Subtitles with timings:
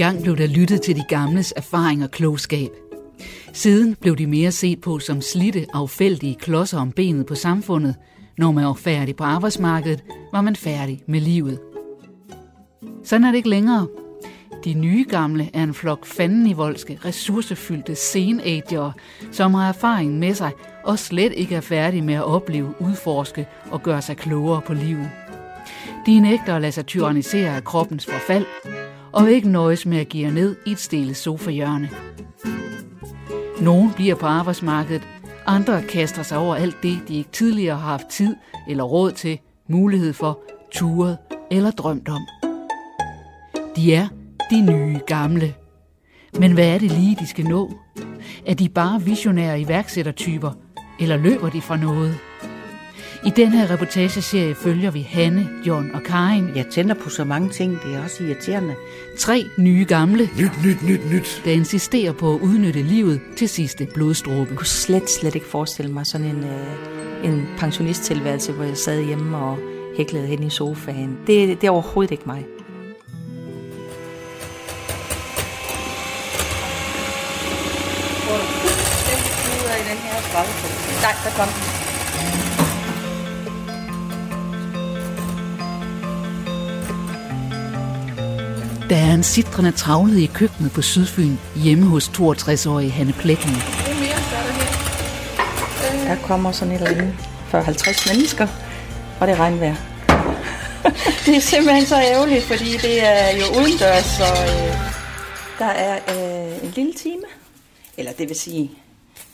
[0.00, 2.70] Engang blev der lyttet til de gamles erfaring og klogskab.
[3.52, 7.94] Siden blev de mere set på som slitte, affældige klodser om benet på samfundet.
[8.38, 11.58] Når man var færdig på arbejdsmarkedet, var man færdig med livet.
[13.04, 13.86] Sådan er det ikke længere.
[14.64, 18.92] De nye gamle er en flok fandenivoldske, ressourcefyldte senager,
[19.32, 20.50] som har erfaring med sig
[20.84, 25.10] og slet ikke er færdige med at opleve, udforske og gøre sig klogere på livet.
[26.06, 28.46] De nægter at lade sig tyrannisere af kroppens forfald,
[29.12, 31.90] og ikke nøjes med at give ned i et stille sofahjørne.
[33.60, 35.02] Nogle bliver på arbejdsmarkedet,
[35.46, 38.36] andre kaster sig over alt det, de ikke tidligere har haft tid
[38.68, 39.38] eller råd til,
[39.68, 40.40] mulighed for,
[40.72, 41.18] turet
[41.50, 42.22] eller drømt om.
[43.76, 44.08] De er
[44.50, 45.54] de nye gamle.
[46.38, 47.72] Men hvad er det lige, de skal nå?
[48.46, 50.50] Er de bare visionære iværksættertyper,
[51.00, 52.18] eller løber de fra noget?
[53.26, 56.48] I den her reportageserie følger vi Hanne, John og Karin.
[56.56, 58.74] Jeg tænder på så mange ting, det er også irriterende.
[59.18, 61.42] Tre nye gamle, Nyt, nyt, nyt, nyt.
[61.44, 64.46] der insisterer på at udnytte livet til sidste blodstråbe.
[64.50, 69.02] Jeg kunne slet, slet ikke forestille mig sådan en, øh, en pensionisttilværelse, hvor jeg sad
[69.04, 69.58] hjemme og
[69.96, 71.18] hæklede hen i sofaen.
[71.26, 72.44] Det, det er overhovedet ikke mig.
[81.02, 81.69] Nej, der kom den.
[88.90, 93.50] Der er en sidrende travlet i køkkenet på Sydfyn, hjemme hos 62-årige Hanne Plekken.
[96.06, 97.14] Der kommer sådan et eller andet
[97.48, 98.46] for 50 mennesker,
[99.20, 99.74] og det er regnvejr.
[101.26, 104.74] det er simpelthen så ærgerligt, fordi det er jo udendørs, så øh,
[105.58, 107.22] der er øh, en lille time,
[107.96, 108.70] eller det vil sige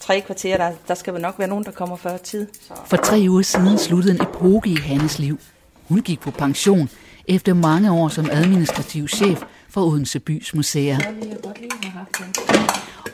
[0.01, 2.47] tre kvarter, der, der skal vel nok være nogen, der kommer før tid.
[2.69, 2.75] Så.
[2.87, 5.41] For tre uger siden sluttede en epoke i Hannes liv.
[5.89, 6.91] Hun gik på pension
[7.29, 10.99] efter mange år som administrativ chef for Odense Bys Museer.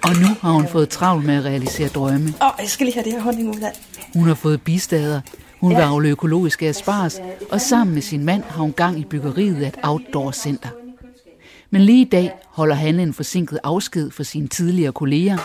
[0.05, 2.29] Og nu har hun fået travlt med at realisere drømme.
[2.29, 3.73] Åh, oh, jeg skal lige have det her honning ud af.
[4.15, 5.21] Hun har fået bistader.
[5.61, 7.21] Hun vil afle økologiske aspars,
[7.51, 10.69] og sammen med sin mand har hun gang i byggeriet af et outdoor-center.
[11.71, 15.39] Men lige i dag holder han en forsinket afsked for sine tidligere kolleger.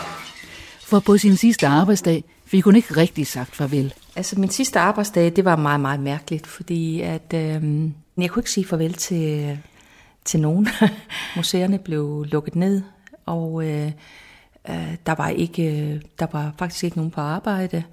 [0.80, 3.94] For på sin sidste arbejdsdag fik hun ikke rigtig sagt farvel.
[4.16, 7.62] Altså min sidste arbejdsdag, det var meget, meget mærkeligt, fordi at, øh,
[8.22, 9.58] jeg kunne ikke sige farvel til,
[10.24, 10.68] til nogen.
[11.36, 12.82] Museerne blev lukket ned,
[13.26, 13.92] og øh,
[14.68, 17.84] øh, der var ikke, øh, der var faktisk ikke nogen på arbejde.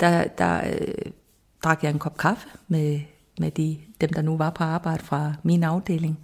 [0.00, 1.12] Der, der øh,
[1.64, 3.00] drak jeg en kop kaffe med,
[3.40, 6.18] med de, dem, der nu var på arbejde fra min afdeling.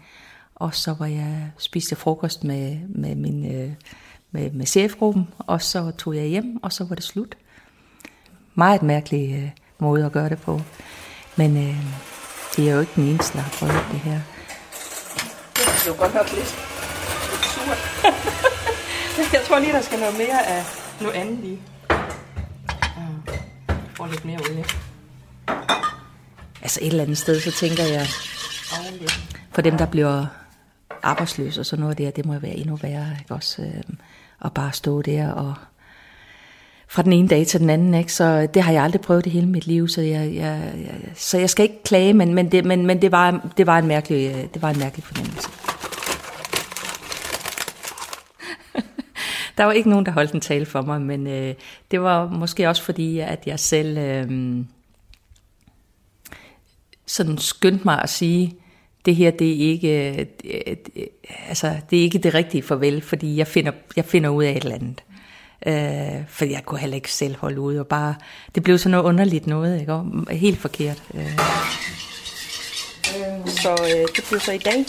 [0.54, 3.72] Og så var jeg spiste frokost med, med min øh,
[4.34, 7.36] med, med chefgruppen, og så tog jeg hjem, og så var det slut.
[8.54, 10.60] Meget mærkelig øh, måde at gøre det på.
[11.36, 12.13] Men øh,
[12.56, 14.20] det er jo ikke den eneste, der har prøvet det her.
[15.54, 16.56] Det er jo godt nok lidt,
[17.30, 19.32] lidt surt.
[19.32, 20.64] jeg tror lige, der skal noget mere af
[21.00, 21.60] noget andet lige.
[23.68, 24.64] Jeg får lidt mere olie.
[26.62, 28.06] Altså et eller andet sted, så tænker jeg,
[29.50, 30.26] for dem, der bliver
[31.02, 33.62] arbejdsløse og sådan noget der, det må være endnu værre, ikke også?
[33.62, 33.82] Øh,
[34.44, 35.54] at bare stå der og
[36.94, 38.12] fra den ene dag til den anden, ikke?
[38.12, 40.94] så øh, det har jeg aldrig prøvet det hele mit liv, så jeg, jeg, jeg,
[41.14, 43.86] så jeg skal ikke klage, men, men, det, men, men det, var, det, var en
[43.86, 45.48] mærkelig, øh, det var en mærkelig fornemmelse.
[49.58, 51.54] Der var ikke nogen, der holdt en tale for mig, men øh,
[51.90, 54.56] det var måske også fordi, at jeg selv øh,
[57.06, 58.54] sådan skyndte mig at sige,
[59.04, 61.08] det her det er ikke øh, det,
[61.48, 64.62] altså det er ikke det rigtige farvel, fordi jeg finder jeg finder ud af et
[64.62, 65.02] eller andet.
[65.66, 68.14] Øh, for jeg kunne heller ikke selv holde ud og bare
[68.54, 69.92] det blev sådan noget underligt noget, ikke?
[69.92, 71.02] Og helt forkert.
[71.14, 71.38] Øh.
[73.46, 74.84] Så øh, det blev så i dag,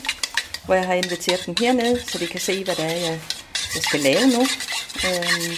[0.66, 3.20] hvor jeg har inviteret dem hernede, så de kan se hvad det er jeg,
[3.76, 4.42] jeg skal lave nu.
[5.06, 5.58] Øh,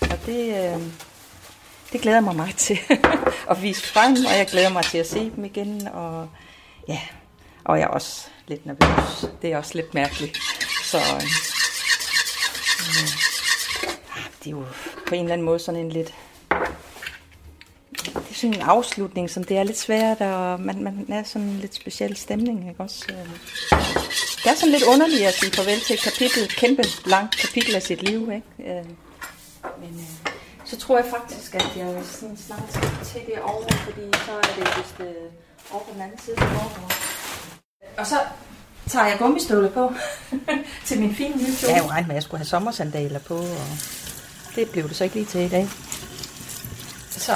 [0.00, 0.82] og det øh,
[1.92, 2.78] det glæder mig meget til
[3.50, 6.28] at vise frem, og jeg glæder mig til at se dem igen og
[6.88, 7.00] ja,
[7.64, 9.30] og jeg er også lidt nervøs.
[9.42, 10.38] Det er også lidt mærkeligt.
[10.84, 11.57] Så øh,
[14.44, 14.64] det er jo
[15.08, 16.14] på en eller anden måde sådan en lidt...
[18.04, 21.48] Det er sådan en afslutning, som det er lidt svært, og man, man er sådan
[21.48, 23.06] en lidt speciel stemning, ikke også?
[23.08, 23.30] Øh,
[24.44, 27.74] det er sådan lidt underligt at sige farvel til et kapitel, et kæmpe langt kapitel
[27.74, 28.78] af sit liv, ikke?
[28.78, 28.84] Øh,
[29.80, 30.32] men øh,
[30.64, 34.52] så tror jeg faktisk, at jeg sådan snart skal til det over, fordi så er
[34.56, 36.98] det vist øh, over på den anden side af
[37.98, 38.16] og så
[38.88, 39.92] tager jeg gummistøvler på
[40.86, 41.56] til min fine nye kjole.
[41.62, 43.66] Jeg havde jo regnet med, at jeg skulle have sommersandaler på, og
[44.58, 45.68] det blev det så ikke lige til i dag.
[47.10, 47.32] Så.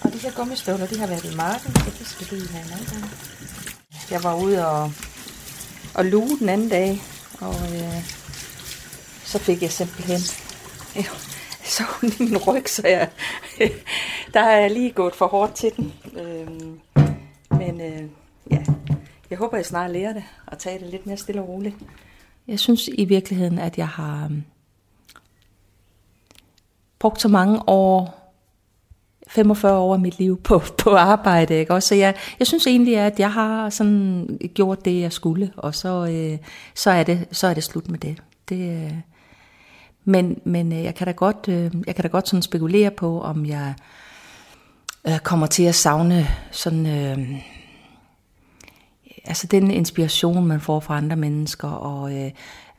[0.00, 2.72] Og de her gummistøvler, de har været i marken, så det skal lige have en
[2.72, 3.10] anden gang.
[4.10, 4.92] Jeg var ude og
[5.94, 7.00] og luge den anden dag,
[7.40, 8.04] og øh,
[9.24, 10.20] så fik jeg simpelthen
[10.96, 11.08] øh,
[11.64, 13.10] så i min ryg, så jeg,
[14.34, 15.92] der har jeg lige gået for hårdt til den.
[16.16, 16.48] Øh,
[17.58, 18.02] men øh,
[18.50, 18.64] ja,
[19.30, 21.76] jeg håber, jeg snart lærer det og tage det lidt mere stille og roligt.
[22.48, 24.36] Jeg synes i virkeligheden, at jeg har øh,
[27.00, 28.20] brugt så mange år
[29.28, 31.58] 45 år af mit liv på, på arbejde.
[31.58, 31.74] Ikke?
[31.74, 35.74] Også, så jeg, jeg synes egentlig, at jeg har sådan gjort det, jeg skulle, og
[35.74, 36.38] så, øh,
[36.74, 38.22] så, er, det, så er det slut med det.
[38.48, 38.92] det øh.
[40.04, 43.20] Men, men øh, jeg kan da godt, øh, jeg kan da godt sådan spekulere på,
[43.20, 43.74] om jeg
[45.08, 46.86] øh, kommer til at savne sådan...
[46.86, 47.40] Øh,
[49.24, 52.30] altså den inspiration, man får fra andre mennesker, og øh,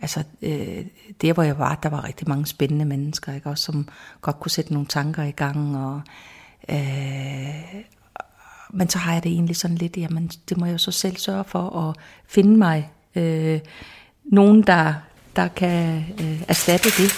[0.02, 0.86] altså øh,
[1.22, 3.50] der, hvor jeg var, der var rigtig mange spændende mennesker, ikke?
[3.50, 3.88] Også, som
[4.22, 6.02] godt kunne sætte nogle tanker i gang, og
[6.70, 7.84] Øh,
[8.70, 11.18] men så har jeg det egentlig sådan lidt, jamen det må jeg jo så selv
[11.18, 11.96] sørge for at
[12.28, 13.60] finde mig øh,
[14.24, 14.94] nogen, der,
[15.36, 17.12] der kan øh, erstatte det.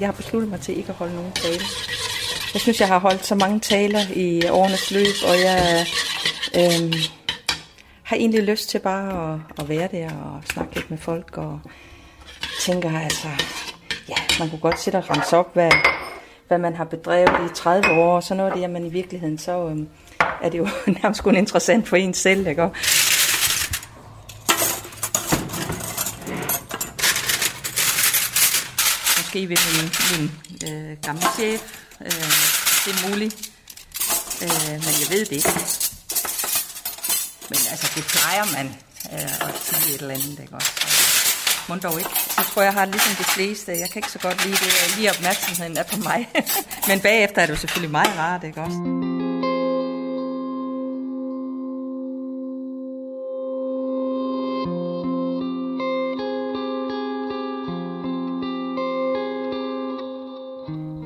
[0.00, 1.62] Jeg har besluttet mig til ikke at holde nogen tale.
[2.54, 5.86] Jeg synes, jeg har holdt så mange taler i årenes løb, og jeg
[6.56, 6.94] øh,
[8.06, 11.60] har egentlig lyst til bare at, at være der og snakke lidt med folk, og
[12.60, 13.28] tænker altså,
[14.08, 15.70] ja, man kunne godt sætte og ramse op, hvad,
[16.48, 19.38] hvad man har bedrevet i 30 år, og så noget af det, jamen i virkeligheden,
[19.38, 19.88] så øhm,
[20.42, 20.68] er det jo
[21.02, 22.62] nærmest kun interessant for en selv, ikke?
[29.18, 30.30] Måske vil min, min
[30.68, 31.60] øh, gamle chef,
[32.00, 32.06] øh,
[32.84, 33.50] det er muligt,
[34.42, 35.85] øh, men jeg ved det ikke.
[37.50, 38.66] Men altså, det plejer man
[39.12, 40.72] øh, at sige et eller andet, ikke også?
[41.68, 42.10] Må dog ikke.
[42.28, 43.72] Så tror jeg, jeg har ligesom de fleste.
[43.72, 44.96] Jeg kan ikke så godt lide det.
[44.96, 46.28] Lige opmærksomheden er på mig.
[46.88, 48.78] Men bagefter er det jo selvfølgelig meget rart, ikke også?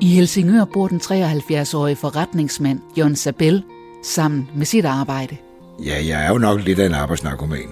[0.01, 3.63] I Helsingør bor den 73-årige forretningsmand John Sabel
[4.03, 5.37] sammen med sit arbejde.
[5.85, 7.69] Ja, jeg er jo nok lidt af en arbejdsnarkoman.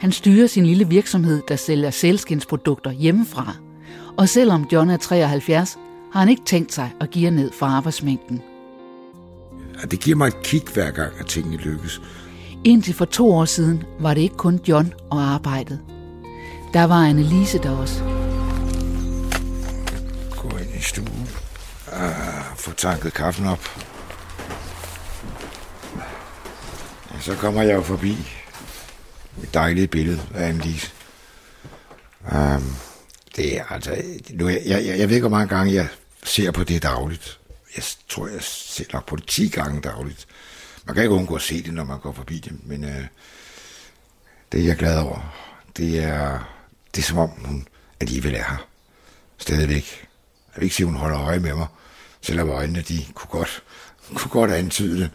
[0.00, 3.56] Han styrer sin lille virksomhed, der sælger selskindsprodukter hjemmefra.
[4.16, 5.78] Og selvom John er 73,
[6.12, 8.42] har han ikke tænkt sig at give ned for arbejdsmængden.
[9.80, 12.00] Ja, det giver mig et kick hver gang, at tingene lykkes.
[12.64, 15.80] Indtil for to år siden var det ikke kun John og arbejdet.
[16.74, 18.02] Der var Annelise der også.
[20.36, 21.28] Gå ind i stuen.
[21.92, 23.60] Ah, få tanket kaffen op.
[27.12, 28.16] Ja, så kommer jeg jo forbi
[29.42, 30.90] et dejligt billede af Annelise.
[32.32, 32.76] Um,
[33.36, 34.02] det er altså...
[34.30, 35.88] Nu, jeg, jeg, jeg ved ikke, hvor mange gange jeg
[36.24, 37.40] ser på det dagligt.
[37.76, 40.26] Jeg tror, jeg ser nok på det 10 gange dagligt.
[40.84, 43.04] Man kan ikke undgå at se det, når man går forbi det, men uh,
[44.52, 45.34] det er jeg glad over.
[45.76, 46.38] Det er,
[46.94, 47.68] det er som om, hun
[48.00, 48.66] alligevel er her.
[49.38, 50.08] Stadigvæk.
[50.54, 51.66] Jeg vil ikke sige, at hun holder øje med mig,
[52.20, 53.62] selvom øjnene, de kunne godt,
[54.14, 55.10] kunne godt antyde det.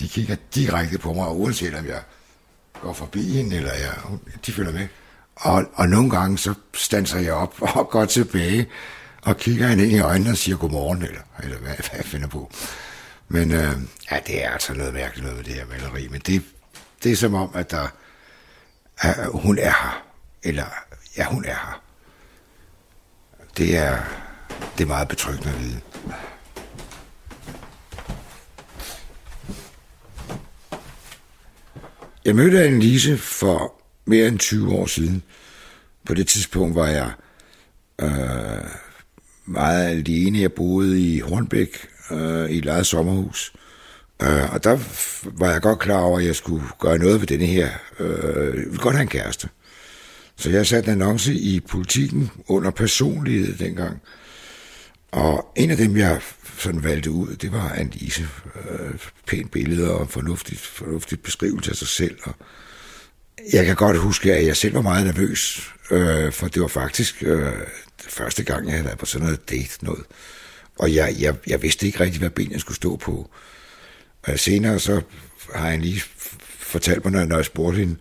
[0.00, 2.02] De kigger direkte på mig, og uanset om jeg
[2.82, 3.94] går forbi hende, eller jeg,
[4.46, 4.88] de følger med.
[5.36, 8.68] Og, og nogle gange så standser jeg op og går tilbage
[9.22, 12.28] og kigger hende ind i øjnene og siger godmorgen, eller, eller hvad, hvad jeg finder
[12.28, 12.52] på.
[13.28, 13.72] Men øh,
[14.10, 16.42] ja, det er altså noget mærkeligt noget med det her maleri, men det,
[17.02, 17.88] det er som om, at der,
[18.98, 20.02] at hun er her.
[20.42, 20.64] Eller,
[21.16, 21.82] ja, hun er her.
[23.56, 23.98] Det er,
[24.78, 25.80] det er meget betryggende at vide.
[32.28, 33.74] Jeg mødte Annelise for
[34.06, 35.22] mere end 20 år siden.
[36.06, 37.10] På det tidspunkt var jeg
[38.02, 38.70] øh,
[39.46, 40.40] meget alene.
[40.40, 43.52] Jeg boede i Hornbæk øh, i et lejet sommerhus.
[44.22, 44.78] Øh, og der
[45.24, 47.68] var jeg godt klar over, at jeg skulle gøre noget ved denne her.
[47.98, 49.48] Øh, jeg ville godt have en kæreste.
[50.36, 54.02] Så jeg satte en annonce i politikken under personlighed dengang.
[55.10, 56.20] Og en af dem, jeg
[56.58, 58.28] sådan valgte ud, det var Annelise.
[58.70, 58.94] Øh,
[59.26, 62.18] pænt billede og fornuftigt, fornuftigt beskrivelse af sig selv.
[62.22, 62.34] Og
[63.52, 67.22] jeg kan godt huske, at jeg selv var meget nervøs, øh, for det var faktisk
[67.22, 67.52] øh,
[68.00, 70.04] første gang, jeg havde været på sådan noget date noget.
[70.78, 73.30] Og jeg, jeg, jeg vidste ikke rigtig, hvad ben jeg skulle stå på.
[74.22, 75.00] Og senere så
[75.54, 76.02] har han lige
[76.58, 77.96] fortalt mig, når jeg spurgte hende,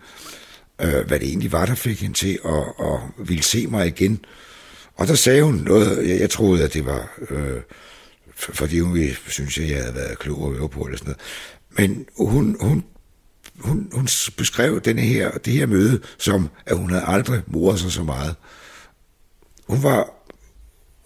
[0.81, 4.25] øh, hvad det egentlig var, der fik hende til at, at ville se mig igen.
[4.97, 7.09] Og der sagde hun noget, jeg, jeg troede, at det var...
[7.29, 7.61] Øh,
[8.37, 11.15] fordi hun synes, at jeg havde været klog og øve på, eller sådan
[11.77, 11.89] noget.
[11.89, 12.83] Men hun, hun,
[13.59, 17.91] hun, hun beskrev denne her, det her møde som, at hun havde aldrig moret sig
[17.91, 18.35] så meget.
[19.67, 20.09] Hun var,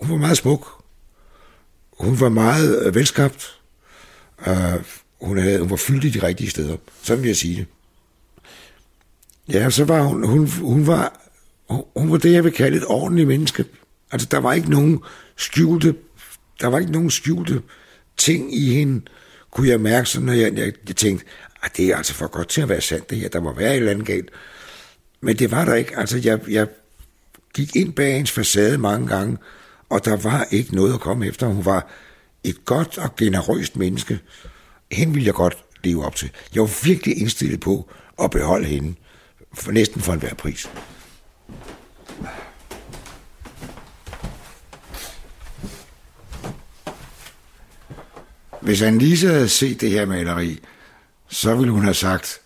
[0.02, 0.84] hun var meget smuk.
[2.00, 3.60] Hun var meget øh, velskabt.
[4.48, 4.82] Uh,
[5.22, 6.78] hun, havde, hun var fyldt i de rigtige steder.
[7.02, 7.66] Sådan vil jeg sige det.
[9.54, 11.22] Ja, så var hun, hun, hun var,
[11.96, 13.66] hun var det, jeg vil kalde et ordentligt menneske.
[14.12, 15.00] Altså, der var ikke nogen
[15.38, 15.96] skjulte,
[16.62, 17.62] der var ikke nogen skjulte
[18.18, 19.02] ting i hende,
[19.52, 21.26] kunne jeg mærke, sådan, når jeg, jeg, jeg tænkte,
[21.64, 23.30] at det er altså for godt til at være sandt, det her.
[23.30, 24.30] Der må være et eller andet galt.
[25.22, 25.98] Men det var der ikke.
[25.98, 26.68] Altså, jeg, jeg
[27.54, 29.38] gik ind bag hendes facade mange gange,
[29.90, 31.48] og der var ikke noget at komme efter.
[31.48, 31.88] Hun var
[32.44, 34.20] et godt og generøst menneske.
[34.92, 36.32] Hende ville jeg godt leve op til.
[36.56, 37.90] Jeg var virkelig indstillet på
[38.24, 38.96] at beholde hende,
[39.54, 40.70] for næsten for enhver pris.
[48.62, 50.60] Hvis Annelise havde set det her maleri,
[51.28, 52.42] så ville hun have sagt,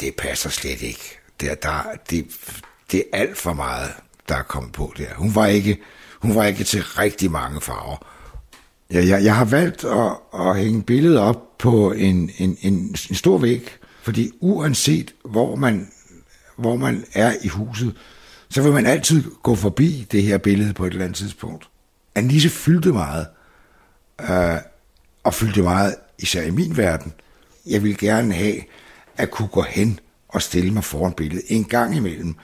[0.00, 1.18] det passer slet ikke.
[1.40, 2.26] Det, der, det,
[2.92, 3.90] det er alt for meget,
[4.28, 5.14] der er kommet på der.
[5.16, 5.78] Hun var ikke,
[6.20, 8.06] hun var ikke til rigtig mange farver.
[8.92, 12.74] Ja, jeg, jeg har valgt at, at hænge billedet op på en, en, en,
[13.10, 13.68] en stor væg,
[14.02, 15.90] fordi uanset hvor man,
[16.56, 17.96] hvor man er i huset,
[18.48, 21.68] så vil man altid gå forbi det her billede på et eller andet tidspunkt.
[22.14, 23.26] Annise fyldte meget,
[24.20, 24.56] øh,
[25.24, 27.12] og fyldte meget især i min verden.
[27.66, 28.56] Jeg ville gerne have
[29.16, 32.34] at kunne gå hen og stille mig foran billedet en gang imellem,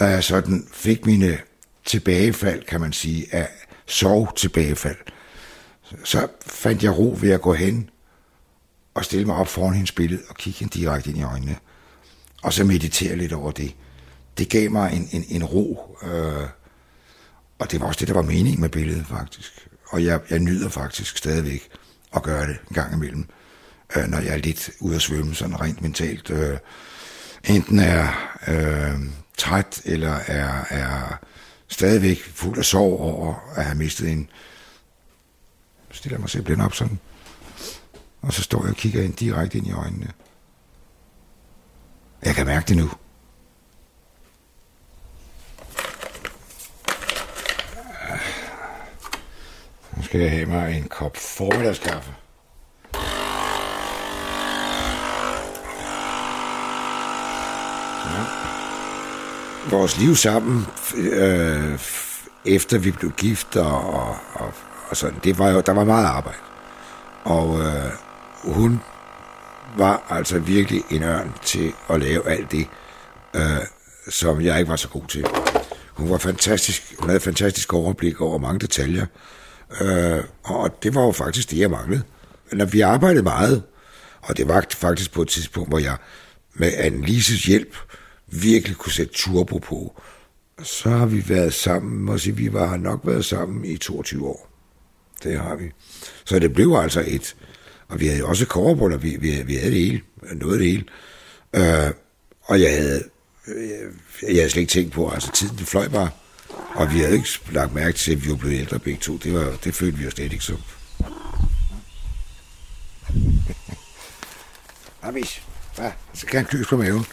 [0.00, 1.38] når jeg sådan fik mine
[1.84, 3.48] tilbagefald, kan man sige, af
[3.86, 4.96] sov tilbagefald.
[6.04, 7.90] Så fandt jeg ro ved at gå hen
[8.94, 11.56] og stille mig op foran hendes billede og kigge hende direkte ind i øjnene.
[12.42, 13.74] Og så meditere lidt over det.
[14.38, 16.48] Det gav mig en, en, en ro, øh,
[17.58, 19.68] og det var også det, der var meningen med billedet faktisk.
[19.88, 21.68] Og jeg, jeg nyder faktisk stadigvæk
[22.16, 23.28] at gøre det en gang imellem,
[23.96, 26.30] øh, når jeg er lidt ude at svømme, sådan rent mentalt.
[26.30, 26.58] Øh,
[27.44, 28.08] enten er
[28.48, 29.00] øh,
[29.38, 31.18] træt, eller er, er
[31.68, 34.28] stadigvæk fuld af sorg over at have mistet en.
[35.90, 36.98] Stiller mig simpelthen op sådan.
[38.22, 40.12] Og så står jeg og kigger ind direkte ind i øjnene.
[42.22, 42.90] Jeg kan mærke det nu.
[50.10, 52.14] Skal jeg have mig en kop formiddagskaffe.
[58.04, 58.24] Ja.
[59.70, 61.78] Vores liv sammen, øh,
[62.44, 64.52] efter vi blev gift og, og, og,
[64.88, 66.38] og sådan, det var jo, der var meget arbejde.
[67.24, 67.92] Og øh,
[68.54, 68.80] hun
[69.76, 72.66] var altså virkelig en ørn til at lave alt det,
[73.34, 73.66] øh,
[74.08, 75.26] som jeg ikke var så god til.
[75.94, 79.06] Hun var fantastisk, hun havde et fantastisk overblik over mange detaljer,
[79.80, 82.02] øh, og det var jo faktisk det, jeg manglede.
[82.52, 83.62] Når vi arbejdede meget,
[84.20, 85.96] og det var faktisk på et tidspunkt, hvor jeg
[86.54, 87.76] med Annelises hjælp
[88.26, 90.00] virkelig kunne sætte turbo på,
[90.62, 94.50] så har vi været sammen, og sige, vi har nok været sammen i 22 år.
[95.22, 95.70] Det har vi.
[96.24, 97.36] Så det blev altså et,
[97.88, 100.00] og vi havde også kårebrøller, vi, vi, vi havde det hele,
[100.32, 100.84] noget af det hele.
[101.54, 101.92] Øh,
[102.42, 103.02] og jeg havde,
[103.48, 106.10] øh, jeg havde slet ikke tænkt på, altså tiden fløj bare,
[106.74, 109.16] og vi havde ikke lagt mærke til, at vi var blevet ældre begge to.
[109.16, 110.62] Det, var, det følte vi jo slet ikke som.
[115.02, 115.42] Amis,
[115.78, 117.04] ja, så kan han kys på maven.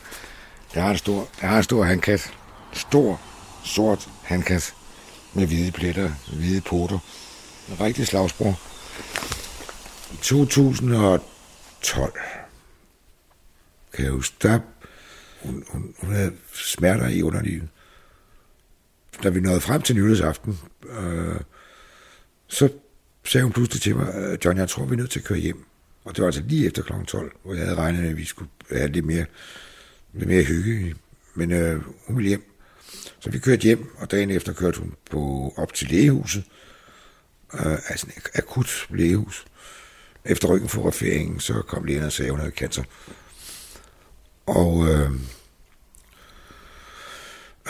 [0.75, 2.33] Jeg har en stor, jeg har en stor handkat.
[2.73, 3.21] Stor,
[3.63, 4.73] sort handkat
[5.33, 6.99] med hvide pletter, hvide poter.
[7.69, 8.59] En rigtig slagsbror.
[10.13, 12.13] I 2012,
[13.93, 14.59] kan jeg huske, der,
[15.43, 17.69] hun, hun, hun havde smerter i underlivet.
[19.23, 20.59] Da vi nåede frem til nyhedsaften,
[20.89, 21.41] øh,
[22.47, 22.69] så
[23.25, 25.39] sagde hun pludselig til mig, øh, John, jeg tror, vi er nødt til at køre
[25.39, 25.65] hjem.
[26.03, 26.93] Og det var altså lige efter kl.
[27.07, 29.25] 12, hvor jeg havde regnet med, at vi skulle have lidt mere,
[30.13, 30.95] lidt mere hygge.
[31.35, 32.51] Men øh, hun ville hjem.
[33.19, 36.43] Så vi kørte hjem, og dagen efter kørte hun på, op til lægehuset.
[37.53, 39.45] Øh, altså en akut lægehus.
[40.25, 42.83] Efter ryggenfotograferingen, så kom lægen og sagde, at hun havde cancer.
[44.45, 45.11] Og øh,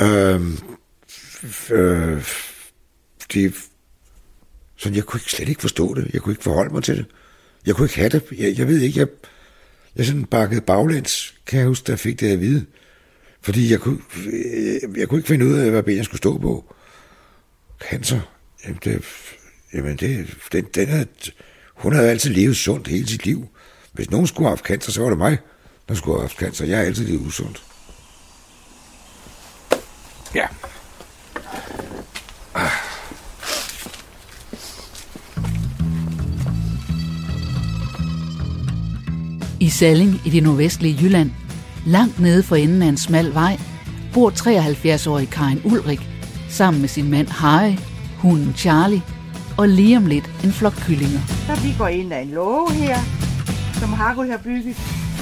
[0.01, 0.41] øh,
[1.71, 2.23] øh,
[3.33, 3.55] det,
[4.75, 6.13] så jeg kunne slet ikke forstå det.
[6.13, 7.05] Jeg kunne ikke forholde mig til det.
[7.65, 8.23] Jeg kunne ikke have det.
[8.31, 9.07] Jeg, jeg ved ikke, jeg,
[9.95, 12.65] jeg sådan bakkede baglæns, kan jeg huske, der fik det at vide.
[13.41, 16.37] Fordi jeg kunne, jeg, jeg kunne ikke finde ud af, hvad ben jeg skulle stå
[16.37, 16.75] på.
[17.79, 18.19] Cancer.
[18.65, 19.05] Jamen, det,
[19.73, 21.07] jamen det, den, den havde,
[21.75, 23.47] hun havde altid levet sundt hele sit liv.
[23.91, 25.37] Hvis nogen skulle have haft cancer, så var det mig,
[25.89, 26.65] der skulle have haft cancer.
[26.65, 27.63] Jeg har altid levet usundt.
[30.35, 30.47] Ja.
[39.59, 41.31] I Salling i det nordvestlige Jylland,
[41.85, 43.59] langt nede for enden af en smal vej,
[44.13, 46.09] bor 73-årige Karin Ulrik
[46.49, 47.73] sammen med sin mand Harry,
[48.17, 49.01] hunden Charlie
[49.57, 51.19] og lige om lidt en flok kyllinger.
[51.27, 52.97] Så vi går ind ad en låge her.
[53.79, 54.77] som Hargul har bygget.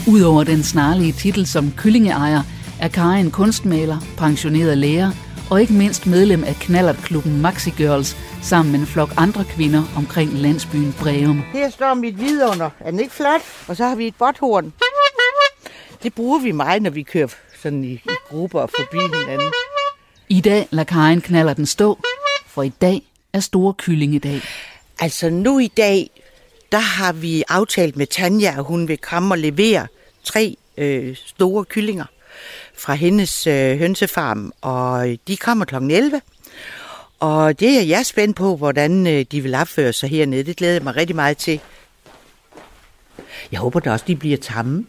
[0.08, 2.42] Udover den snarlige titel som kyllingeejer,
[2.80, 5.12] er Karin kunstmaler, pensioneret lærer
[5.52, 10.34] og ikke mindst medlem af knallertklubben Maxi Girls sammen med en flok andre kvinder omkring
[10.34, 11.42] landsbyen Breum.
[11.54, 12.70] Her står mit vidunder.
[12.80, 13.42] Er den ikke flot?
[13.68, 14.74] Og så har vi et botthorn.
[16.04, 17.28] Det bruger vi meget, når vi kører
[17.62, 19.52] sådan i, i grupper forbi hinanden.
[20.30, 22.00] I dag lader Karin knaller den stå,
[22.48, 23.02] for i dag
[23.34, 24.42] er store kyllingedag.
[25.00, 26.10] Altså nu i dag,
[26.72, 29.88] der har vi aftalt med Tanja, at hun vil komme og levere
[30.24, 32.06] tre øh, store kyllinger
[32.78, 35.76] fra hendes øh, hønsefarm, og de kommer kl.
[35.76, 36.22] 11.
[37.20, 40.44] Og det er jeg spændt på, hvordan øh, de vil opføre sig hernede.
[40.44, 41.60] Det glæder jeg mig rigtig meget til.
[43.52, 44.86] Jeg håber da også, de bliver tamme,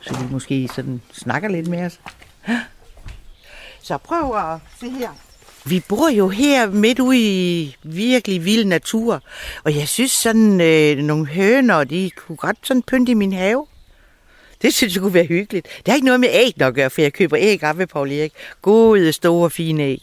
[0.00, 2.00] så de måske sådan snakker lidt med os.
[3.82, 5.10] Så prøv at se her.
[5.64, 9.22] Vi bor jo her midt ude i virkelig vild natur,
[9.64, 13.66] og jeg synes sådan øh, nogle høner, de kunne godt sådan pynte i min have.
[14.62, 15.66] Det synes jeg kunne være hyggeligt.
[15.76, 18.12] Det har ikke noget med æg at gøre, for jeg køber æg af ved Paul
[18.12, 18.32] Erik.
[18.62, 20.02] Gode, store, fine æg.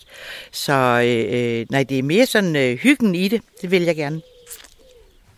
[0.52, 3.42] Så øh, øh, nej, det er mere sådan øh, hyggen i det.
[3.62, 4.22] Det vil jeg gerne.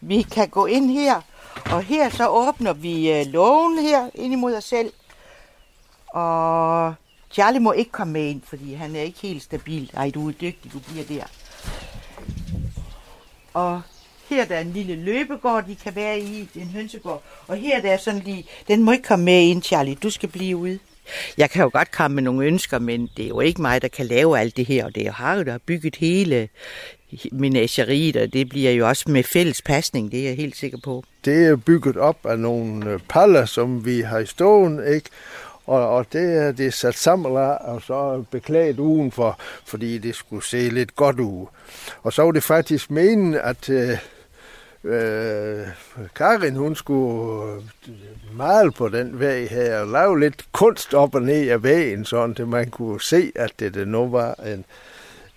[0.02, 1.22] Vi kan gå ind her,
[1.66, 4.92] og her så åbner vi øh, lågen her ind imod os selv.
[6.08, 6.94] Og
[7.32, 9.92] Charlie må ikke komme med ind, fordi han er ikke helt stabil.
[9.94, 11.24] Ej, du er dygtig, du bliver der.
[13.54, 13.82] Og
[14.30, 17.24] her der er en lille løbegård, de kan være i, en hønsegård.
[17.48, 20.30] Og her der er sådan lige, den må ikke komme med ind, Charlie, du skal
[20.30, 20.80] blive ude.
[21.38, 23.88] Jeg kan jo godt komme med nogle ønsker, men det er jo ikke mig, der
[23.88, 24.86] kan lave alt det her.
[24.86, 26.50] Og det er jo Harry, der har bygget hele
[27.32, 31.04] menageriet, og det bliver jo også med fælles pasning, det er jeg helt sikker på.
[31.26, 35.10] Det er bygget op af nogle øh, paller, som vi har i ståen, ikke?
[35.66, 40.16] Og, og det er det er sat sammen af, og så beklædt udenfor, fordi det
[40.16, 41.46] skulle se lidt godt ud.
[42.04, 43.98] Og så var det faktisk meningen, at øh,
[44.84, 45.68] øh,
[46.16, 47.52] Karin, hun skulle
[47.88, 52.06] øh, male på den væg her, og lave lidt kunst op og ned af vægen,
[52.06, 54.66] sådan at man kunne se, at det, det nu var en,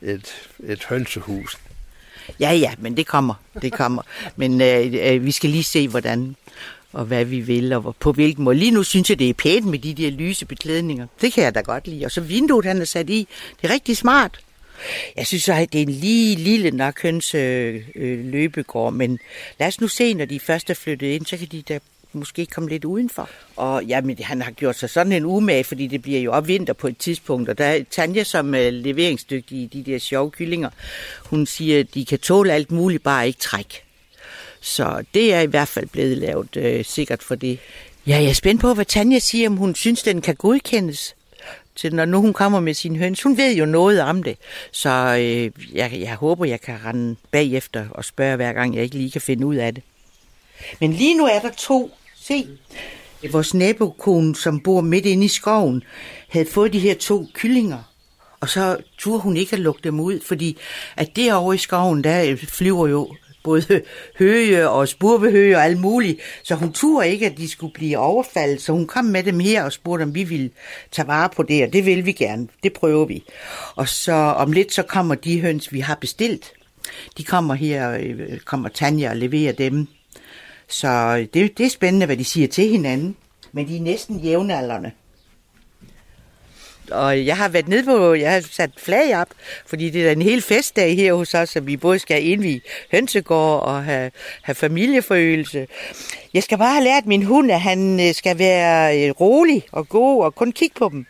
[0.02, 1.58] et, et hønsehus.
[2.40, 4.02] Ja, ja, men det kommer, det kommer.
[4.36, 6.36] Men øh, øh, vi skal lige se, hvordan
[6.92, 8.56] og hvad vi vil, og på hvilken måde.
[8.56, 11.06] Lige nu synes jeg, det er pænt med de der lyse beklædninger.
[11.20, 12.04] Det kan jeg da godt lide.
[12.04, 13.28] Og så vinduet, han er sat i,
[13.62, 14.40] det er rigtig smart.
[15.16, 19.18] Jeg synes, at det er en lige lille nok høns øh, øh, løbegård, men
[19.58, 21.78] lad os nu se, når de først er flyttet ind, så kan de da
[22.12, 23.28] måske komme lidt udenfor.
[23.56, 26.48] Og ja, men han har gjort sig sådan en umage, fordi det bliver jo op
[26.48, 30.30] vinter på et tidspunkt, og der er Tanja, som er leveringsdygtig i de der sjove
[30.30, 30.70] kyllinger,
[31.24, 33.82] hun siger, at de kan tåle alt muligt, bare ikke træk.
[34.60, 37.58] Så det er i hvert fald blevet lavet øh, sikkert for det.
[38.06, 41.14] Ja, jeg er spændt på, hvad Tanja siger, om hun synes, den kan godkendes
[41.80, 43.22] til når nu hun kommer med sin høns.
[43.22, 44.36] Hun ved jo noget om det,
[44.72, 44.90] så
[45.20, 49.10] øh, jeg, jeg håber, jeg kan rende bagefter og spørge hver gang, jeg ikke lige
[49.10, 49.82] kan finde ud af det.
[50.80, 51.90] Men lige nu er der to.
[52.22, 52.46] Se,
[53.32, 55.82] vores nabokone, som bor midt inde i skoven,
[56.28, 57.82] havde fået de her to kyllinger.
[58.40, 60.58] Og så turde hun ikke at lukke dem ud, fordi
[60.96, 63.82] at derovre i skoven, der øh, flyver jo både
[64.18, 66.20] høge og spurvehøge og alt muligt.
[66.42, 69.64] Så hun turde ikke, at de skulle blive overfaldet, så hun kom med dem her
[69.64, 70.50] og spurgte, om vi ville
[70.90, 72.48] tage vare på det, og det vil vi gerne.
[72.62, 73.24] Det prøver vi.
[73.76, 76.52] Og så om lidt, så kommer de høns, vi har bestilt.
[77.18, 79.86] De kommer her, øh, kommer Tanja og leverer dem.
[80.68, 83.16] Så det, det er spændende, hvad de siger til hinanden.
[83.52, 84.90] Men de er næsten jævnaldrende.
[86.90, 89.28] Og jeg har været nede på, jeg har sat flag op,
[89.66, 92.60] fordi det er en hel festdag her hos os, så vi både skal indvige
[92.92, 94.10] hønsegård og have,
[94.42, 95.66] have familieforøgelse.
[96.34, 99.88] Jeg skal bare have lært min hund, at han øh, skal være øh, rolig og
[99.88, 101.06] god og kun kigge på dem.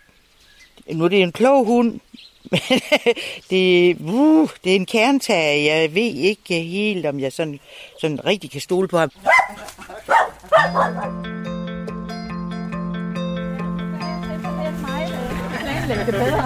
[0.93, 2.01] Nu er det en klog hund,
[2.53, 2.81] men
[3.51, 5.65] det, uh, det er en kerntag.
[5.65, 7.61] Jeg ved ikke helt, om jeg sådan,
[8.01, 9.11] sådan rigtig kan stole på ham
[15.95, 16.43] planlægge det bedre.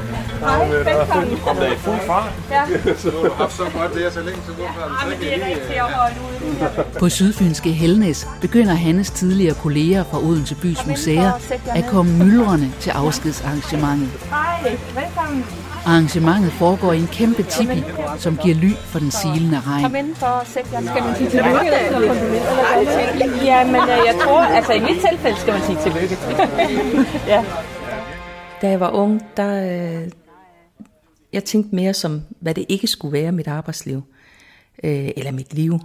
[0.46, 1.30] Hej, velkommen.
[1.30, 2.32] Du kom da i fuld fart.
[2.50, 2.62] Ja.
[2.96, 5.46] Så du har haft så godt det så længe, så hvorfor har Ja, det er
[5.46, 6.98] rigtigt at holde ud.
[7.00, 11.32] På Sydfynske Helnes begynder Hannes tidligere kolleger fra Odense Bys Museer
[11.74, 14.10] at komme myldrende til afskedsarrangementet.
[14.30, 15.44] Hej, velkommen.
[15.86, 17.84] Arrangementet foregår i en kæmpe tipi,
[18.18, 19.82] som giver ly for den silende regn.
[19.82, 20.80] Kom indenfor og sæt jer.
[20.80, 23.44] Skal man sige tillykke eller?
[23.44, 26.18] Ja, men øh, jeg tror, altså i mit tilfælde skal man sige tillykke.
[27.34, 27.44] ja.
[28.66, 30.08] Da jeg var ung, der øh,
[31.32, 34.02] jeg tænkte mere som, hvad det ikke skulle være mit arbejdsliv,
[34.84, 35.78] øh, eller mit liv.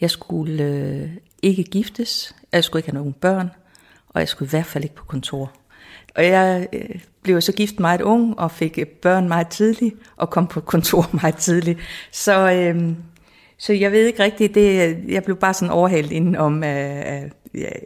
[0.00, 1.10] Jeg skulle øh,
[1.42, 3.50] ikke giftes, jeg skulle ikke have nogen børn,
[4.08, 5.52] og jeg skulle i hvert fald ikke på kontor.
[6.14, 10.30] Og jeg øh, blev så gift meget ung, og fik øh, børn meget tidligt, og
[10.30, 11.78] kom på kontor meget tidligt.
[12.12, 12.92] Så, øh,
[13.58, 17.30] så jeg ved ikke rigtigt, det, jeg blev bare sådan overhældt inden om jeg,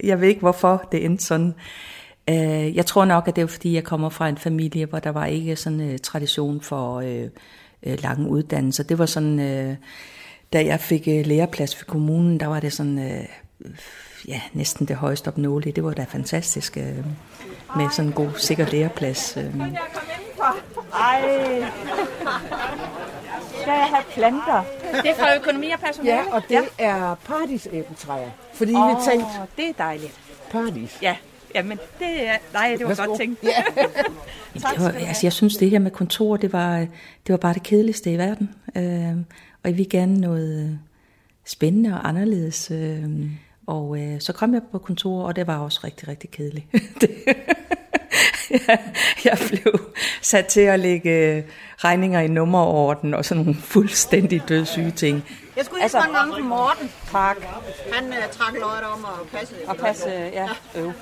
[0.04, 1.54] jeg ved ikke, hvorfor det endte sådan.
[2.30, 5.10] Øh, jeg tror nok, at det er fordi, jeg kommer fra en familie, hvor der
[5.10, 7.28] var ikke sådan en uh, tradition for øh,
[7.82, 8.84] øh, lange uddannelser.
[8.84, 9.76] Det var sådan, øh,
[10.52, 13.24] da jeg fik øh, læreplads for kommunen, der var det sådan, øh,
[14.28, 15.72] ja, næsten det højeste opnåelige.
[15.72, 17.04] Det var da fantastisk øh,
[17.76, 19.36] med sådan en god, sikker læreplads.
[19.36, 19.60] Øh.
[20.92, 21.22] Ej.
[23.60, 24.62] Skal jeg have planter?
[25.02, 26.16] Det er fra økonomi og personale.
[26.16, 26.62] Ja, og det ja.
[26.78, 28.30] er paradisæbletræer.
[28.54, 30.20] Fordi oh, vi tænkte, det er dejligt.
[30.50, 30.98] paradis.
[31.02, 31.16] Ja,
[31.54, 32.36] ja men det er...
[32.52, 33.06] Nej, det var Værsgo.
[33.06, 33.42] godt tænkt.
[33.42, 33.64] Ja.
[34.54, 36.78] Det var, altså, jeg synes, det her med kontor, det var,
[37.26, 38.50] det var bare det kedeligste i verden.
[38.76, 39.16] Øh,
[39.62, 40.70] og jeg ville gerne noget øh,
[41.44, 42.70] spændende og anderledes.
[42.70, 43.04] Øh,
[43.66, 46.66] og øh, så kom jeg på kontor, og det var også rigtig, rigtig kedeligt.
[49.24, 49.80] Jeg, blev
[50.22, 51.42] sat til at lægge øh,
[51.78, 55.24] regninger i nummerorden og sådan nogle fuldstændig dødssyge ting.
[55.56, 56.90] Jeg skulle Altså- mange gange på Morten.
[57.12, 57.36] Tak.
[57.92, 60.84] Han uh, trak løjet om at passe Og passe, ja, øv.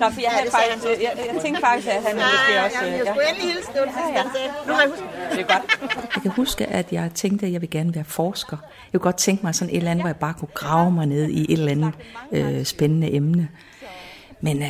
[0.00, 2.76] Nå, for jeg, Ja, faktisk, jeg, jeg tænkte faktisk, at han Ja, måske ja, også...
[2.82, 3.68] ja, øh, jeg skulle endelig hilse.
[3.72, 4.48] Det var det han sagde.
[4.66, 5.08] Nu har jeg husket.
[5.32, 5.80] Det er godt.
[6.14, 8.56] Jeg kan huske, at jeg tænkte, at jeg vil gerne være forsker.
[8.92, 11.06] Jeg kunne godt tænke mig sådan et eller andet, hvor jeg bare kunne grave mig
[11.06, 11.92] ned i et eller andet
[12.32, 13.48] øh, spændende emne.
[14.40, 14.68] Men øh,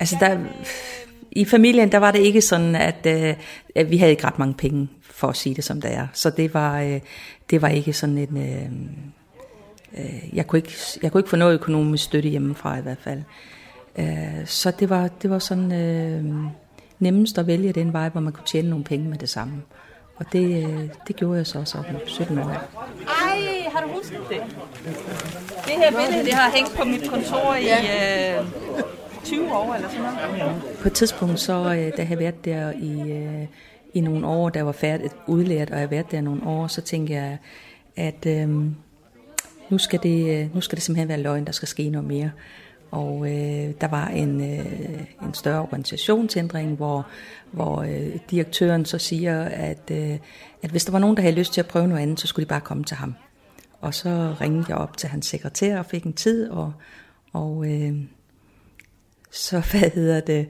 [0.00, 0.38] altså der,
[1.32, 3.34] i familien, der var det ikke sådan, at, øh,
[3.74, 6.06] at vi havde ikke ret mange penge, for at sige det som det er.
[6.12, 7.00] Så det var, øh,
[7.50, 8.36] det var ikke sådan en...
[8.36, 8.70] Øh,
[9.98, 13.22] øh, jeg, kunne ikke, jeg kunne ikke få noget økonomisk støtte hjemmefra i hvert fald.
[13.98, 16.24] Øh, så det var, det var sådan øh,
[16.98, 19.62] nemmest at vælge den vej, hvor man kunne tjene nogle penge med det samme.
[20.16, 22.44] Og det, øh, det gjorde jeg så som 17 år.
[22.44, 24.40] Ej, har du husket det?
[25.64, 28.46] Det her billede, det har hængt på mit kontor i øh,
[29.30, 30.02] 20 år eller sådan
[30.38, 30.62] noget.
[30.80, 33.46] På et tidspunkt, så øh, da jeg havde været der i, øh,
[33.94, 36.80] i nogle år, da var færdigt udlært, og jeg havde været der nogle år, så
[36.80, 37.38] tænkte jeg,
[37.96, 38.48] at øh,
[39.70, 42.30] nu, skal det, øh, nu skal det simpelthen være løgn, der skal ske noget mere.
[42.90, 47.06] Og øh, der var en, øh, en større organisationsændring, hvor,
[47.50, 50.18] hvor øh, direktøren så siger, at, øh,
[50.62, 52.44] at hvis der var nogen, der havde lyst til at prøve noget andet, så skulle
[52.44, 53.14] de bare komme til ham.
[53.80, 56.72] Og så ringede jeg op til hans sekretær og fik en tid, og,
[57.32, 57.94] og øh,
[59.30, 60.48] så hvad hedder det,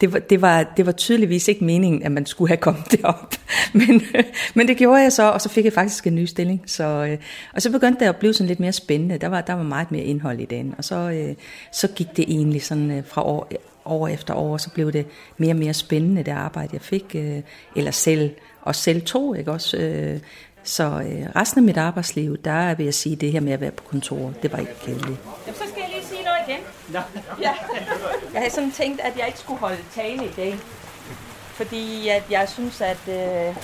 [0.00, 3.34] det var, det, var, det var tydeligvis ikke meningen, at man skulle have kommet derop.
[3.72, 4.02] Men,
[4.54, 6.62] men det gjorde jeg så, og så fik jeg faktisk en ny stilling.
[6.66, 7.18] Så, øh,
[7.54, 9.18] og så begyndte det at blive sådan lidt mere spændende.
[9.18, 10.74] Der var, der var meget mere indhold i den.
[10.78, 11.34] Og så, øh,
[11.72, 13.50] så gik det egentlig sådan øh, fra år,
[13.84, 15.06] år efter år, så blev det
[15.36, 17.16] mere og mere spændende, det arbejde, jeg fik.
[17.76, 18.30] Eller selv,
[18.62, 19.76] og selv to, ikke også?
[20.62, 21.02] Så
[21.36, 24.32] resten af mit arbejdsliv, der vil jeg sige, det her med at være på kontor,
[24.42, 25.20] det var ikke kedeligt.
[25.46, 25.83] Jamen, så skal
[26.88, 26.98] Nå.
[27.40, 27.52] Ja.
[28.32, 30.58] Jeg havde sådan tænkt, at jeg ikke skulle holde tale i dag.
[31.54, 33.56] Fordi at jeg synes, at, øh,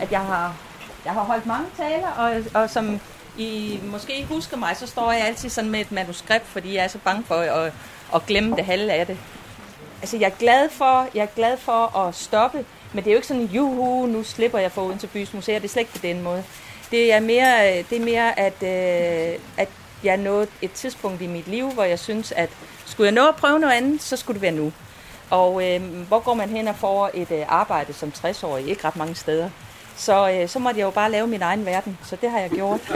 [0.00, 0.56] at jeg, har,
[1.04, 3.00] jeg har holdt mange taler, og, og som
[3.38, 6.88] I måske husker mig, så står jeg altid sådan med et manuskript, fordi jeg er
[6.88, 7.72] så bange for at,
[8.14, 9.18] at glemme det halve af det.
[10.00, 13.18] Altså, jeg er glad for, jeg er glad for at stoppe, men det er jo
[13.18, 15.58] ikke sådan, juhu, nu slipper jeg for uden til bys museer.
[15.58, 16.44] Det er slet ikke på den måde.
[16.90, 19.68] Det er mere, det er mere at, øh, at
[20.04, 22.50] jeg nåede et tidspunkt i mit liv, hvor jeg synes, at
[22.86, 24.72] skulle jeg nå at prøve noget andet, så skulle det være nu.
[25.30, 28.68] Og øh, hvor går man hen og får et øh, arbejde som 60-årig?
[28.68, 29.50] Ikke ret mange steder.
[29.96, 32.50] Så, øh, så måtte jeg jo bare lave min egen verden, så det har jeg
[32.50, 32.80] gjort.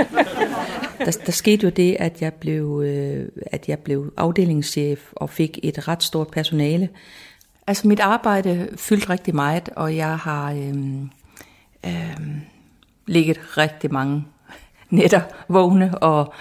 [0.98, 5.58] Der, der skete jo det, at jeg, blev, øh, at jeg blev afdelingschef og fik
[5.62, 6.88] et ret stort personale.
[7.66, 10.74] Altså mit arbejde fyldte rigtig meget, og jeg har øh,
[11.86, 12.18] øh,
[13.06, 14.24] ligget rigtig mange
[14.90, 16.34] nætter vågne og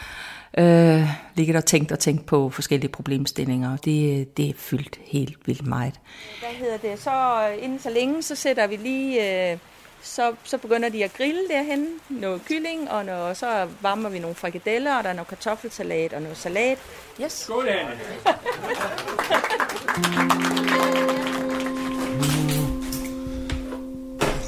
[0.57, 3.77] øh, ligget og tænkt og tænkt på forskellige problemstillinger.
[3.77, 5.93] Det, det er fyldt helt vildt meget.
[6.39, 6.99] Hvad hedder det?
[6.99, 9.51] Så øh, inden så længe, så sætter vi lige...
[9.51, 9.57] Øh,
[10.03, 14.19] så, så begynder de at grille derhen noget kylling, og, noget, og så varmer vi
[14.19, 16.77] nogle frikadeller, og der er noget kartoffelsalat og noget salat.
[17.21, 17.31] Yes.
[17.31, 17.99] Skål, Anne.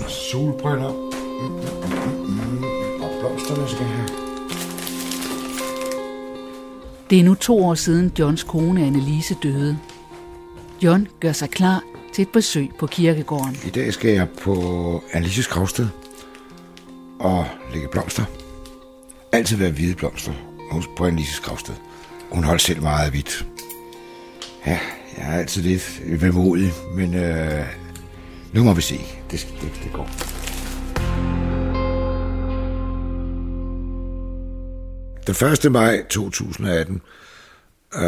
[0.07, 0.91] Solbriller.
[0.91, 3.03] Mm, mm, mm, mm.
[3.03, 4.22] Og blomsterne skal have.
[7.13, 9.77] Det er nu to år siden Johns kone Annelise døde.
[10.83, 13.57] John gør sig klar til et besøg på kirkegården.
[13.65, 15.87] I dag skal jeg på Annelises gravsted
[17.19, 18.25] og lægge blomster.
[19.31, 20.31] Altid være hvide blomster
[20.71, 21.73] hos- på Annelises gravsted.
[22.31, 23.45] Hun holdt selv meget af hvidt.
[24.65, 24.79] Ja,
[25.17, 27.65] jeg er altid lidt vemodig, men øh,
[28.53, 29.01] nu må vi se.
[29.31, 30.32] Det, det, det går.
[35.27, 35.71] Den 1.
[35.71, 37.01] maj 2018,
[37.95, 38.01] øh,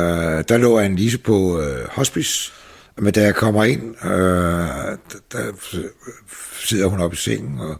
[0.49, 2.51] der lå Annelise på øh, hospice,
[2.97, 4.97] men da jeg kommer ind, øh, der,
[5.31, 5.51] der
[6.59, 7.77] sidder hun oppe i sengen, og,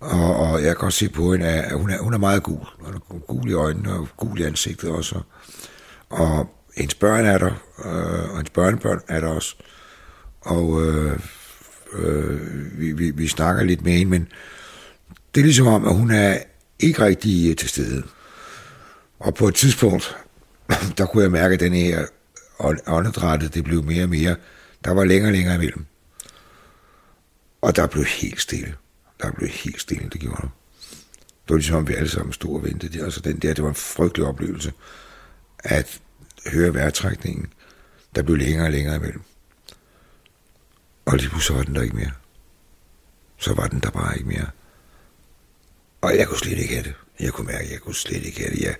[0.00, 2.66] Og, og jeg kan godt se på hende, at hun er, hun er meget gul.
[2.78, 5.20] Hun er gul i øjnene og gul i ansigtet også.
[6.10, 7.52] Og hendes børn er der,
[7.84, 9.56] øh, og hendes børnebørn er der også.
[10.40, 11.18] Og øh,
[11.92, 12.40] øh,
[12.80, 14.28] vi, vi, vi snakker lidt med hende, men
[15.34, 16.38] det er ligesom om, at hun er
[16.78, 18.02] ikke rigtig til stede.
[19.20, 20.16] Og på et tidspunkt,
[20.98, 22.06] der kunne jeg mærke, at den her
[22.86, 24.36] åndedrættet, det blev mere og mere,
[24.84, 25.86] der var længere og længere imellem.
[27.62, 28.74] Og der blev helt stille.
[29.22, 30.48] Der blev helt stille, det gjorde der.
[31.42, 33.04] Det var ligesom, vi alle sammen stod og ventede.
[33.04, 34.72] Altså den der, det var en frygtelig oplevelse,
[35.58, 36.00] at
[36.46, 37.52] høre vejrtrækningen,
[38.14, 39.22] der blev længere og længere imellem.
[41.04, 42.10] Og lige pludselig var den der ikke mere.
[43.38, 44.50] Så var den der bare ikke mere.
[46.00, 46.94] Og jeg kunne slet ikke have det.
[47.20, 48.60] Jeg kunne mærke, at jeg kunne slet ikke have det.
[48.60, 48.76] Jeg,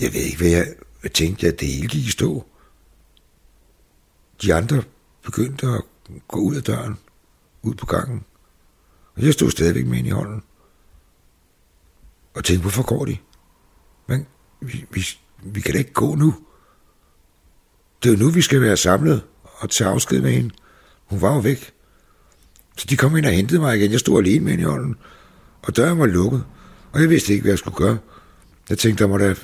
[0.00, 0.74] jeg ved ikke, hvad jeg,
[1.14, 2.46] tænkte, at det hele gik i stå.
[4.42, 4.82] De andre
[5.22, 5.82] begyndte at
[6.28, 6.98] gå ud af døren,
[7.62, 8.24] ud på gangen.
[9.16, 10.42] Og jeg stod stadigvæk med ind i hånden.
[12.34, 13.16] Og tænkte, hvorfor går de?
[14.06, 14.26] Men
[14.60, 15.06] vi, vi,
[15.42, 16.34] vi kan da ikke gå nu.
[18.02, 20.54] Det er jo nu, vi skal være samlet og tage afsked med hende.
[21.06, 21.72] Hun var jo væk.
[22.76, 23.92] Så de kom ind og hentede mig igen.
[23.92, 24.96] Jeg stod alene med hende i hånden.
[25.62, 26.44] Og døren var lukket.
[26.92, 27.98] Og jeg vidste ikke, hvad jeg skulle gøre.
[28.70, 29.34] Jeg tænkte, der må da...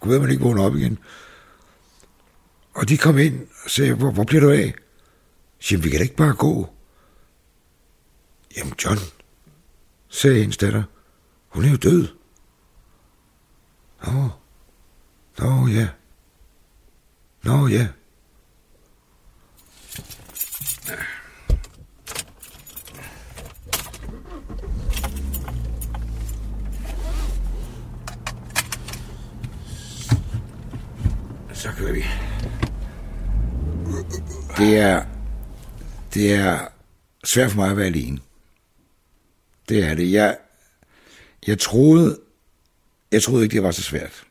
[0.00, 0.98] Gud, man ikke vågne op igen.
[2.74, 4.74] Og de kom ind og sagde, hvor, hvor bliver du af?
[5.70, 6.74] Jamen, vi kan da ikke bare gå.
[8.56, 8.98] Jamen, John,
[10.08, 10.82] sagde hendes datter,
[11.48, 12.08] hun er jo død.
[14.06, 14.28] Nå,
[15.38, 15.88] nå ja.
[17.42, 17.88] Nå ja.
[31.62, 32.04] Så kører vi.
[34.58, 35.04] Det er,
[36.14, 36.68] det er
[37.24, 38.18] svært for mig at være alene.
[39.68, 40.12] Det er det.
[40.12, 40.38] Jeg,
[41.46, 42.18] jeg troede,
[43.12, 44.24] jeg troede ikke, det var så svært.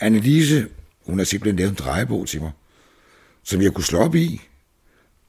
[0.00, 0.68] Annelise,
[1.06, 2.50] hun har simpelthen lavet en drejebog til mig,
[3.42, 4.40] som jeg kunne slå op i,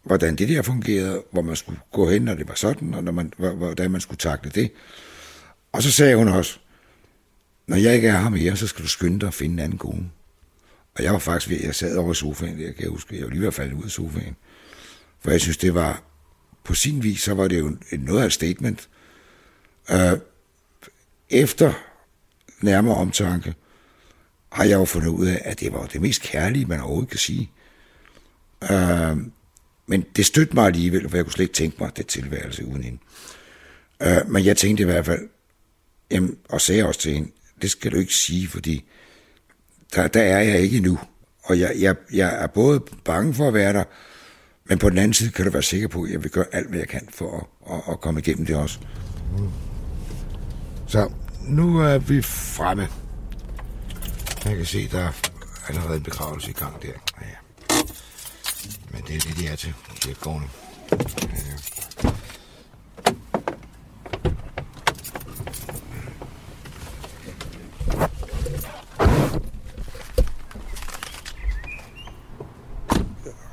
[0.04, 3.12] hvordan det der fungerede, hvor man skulle gå hen, når det var sådan, og når
[3.12, 4.72] man, hvordan man skulle takle det.
[5.72, 6.60] Og så sagde hun også,
[7.68, 9.78] når jeg ikke er her mere, så skal du skynde dig at finde en anden
[9.78, 10.10] kone.
[10.96, 13.24] Og jeg var faktisk ved, jeg sad over i sofaen, der, kan jeg huske, jeg
[13.24, 14.36] var lige ved at falde ud af sofaen.
[15.20, 16.04] For jeg synes, det var,
[16.64, 18.90] på sin vis, så var det jo noget af et statement.
[19.92, 20.18] Øh,
[21.30, 21.74] efter
[22.62, 23.56] nærmere omtanke,
[24.52, 27.20] har jeg jo fundet ud af, at det var det mest kærlige, man overhovedet kan
[27.20, 27.52] sige.
[28.72, 29.18] Øh,
[29.88, 32.84] men det støttede mig alligevel, for jeg kunne slet ikke tænke mig det tilværelse uden
[32.84, 33.00] hende.
[34.02, 35.30] Øh, men jeg tænkte i hvert fald,
[36.12, 38.86] jamen, og sagde også til hende, det skal du ikke sige, fordi
[39.96, 41.00] der, der er jeg ikke nu.
[41.44, 43.84] Og jeg, jeg, jeg er både bange for at være der,
[44.70, 46.70] men på den anden side kan du være sikker på, at jeg vil gøre alt,
[46.70, 48.80] hvad jeg kan for at, at, at komme igennem det også.
[50.88, 52.88] Så nu er vi fremme.
[54.46, 55.12] Jeg kan se, der er
[55.68, 56.88] allerede en begravelse i gang der.
[57.22, 57.76] Ja.
[58.92, 59.74] Men det er det, de er til.
[60.04, 60.48] Det er gående.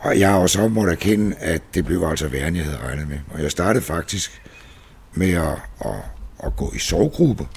[0.00, 3.08] Og jeg har også måttet erkende, at det blev altså værre, end jeg havde regnet
[3.08, 3.18] med.
[3.30, 4.42] Og jeg startede faktisk
[5.14, 6.02] med at, at,
[6.44, 7.48] at gå i sovegruppe.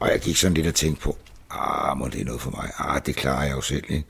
[0.00, 1.18] Og jeg gik sådan lidt og tænkte på,
[1.50, 2.70] ah, må det er noget for mig?
[2.78, 4.04] Ah, det klarer jeg jo selv, ikke?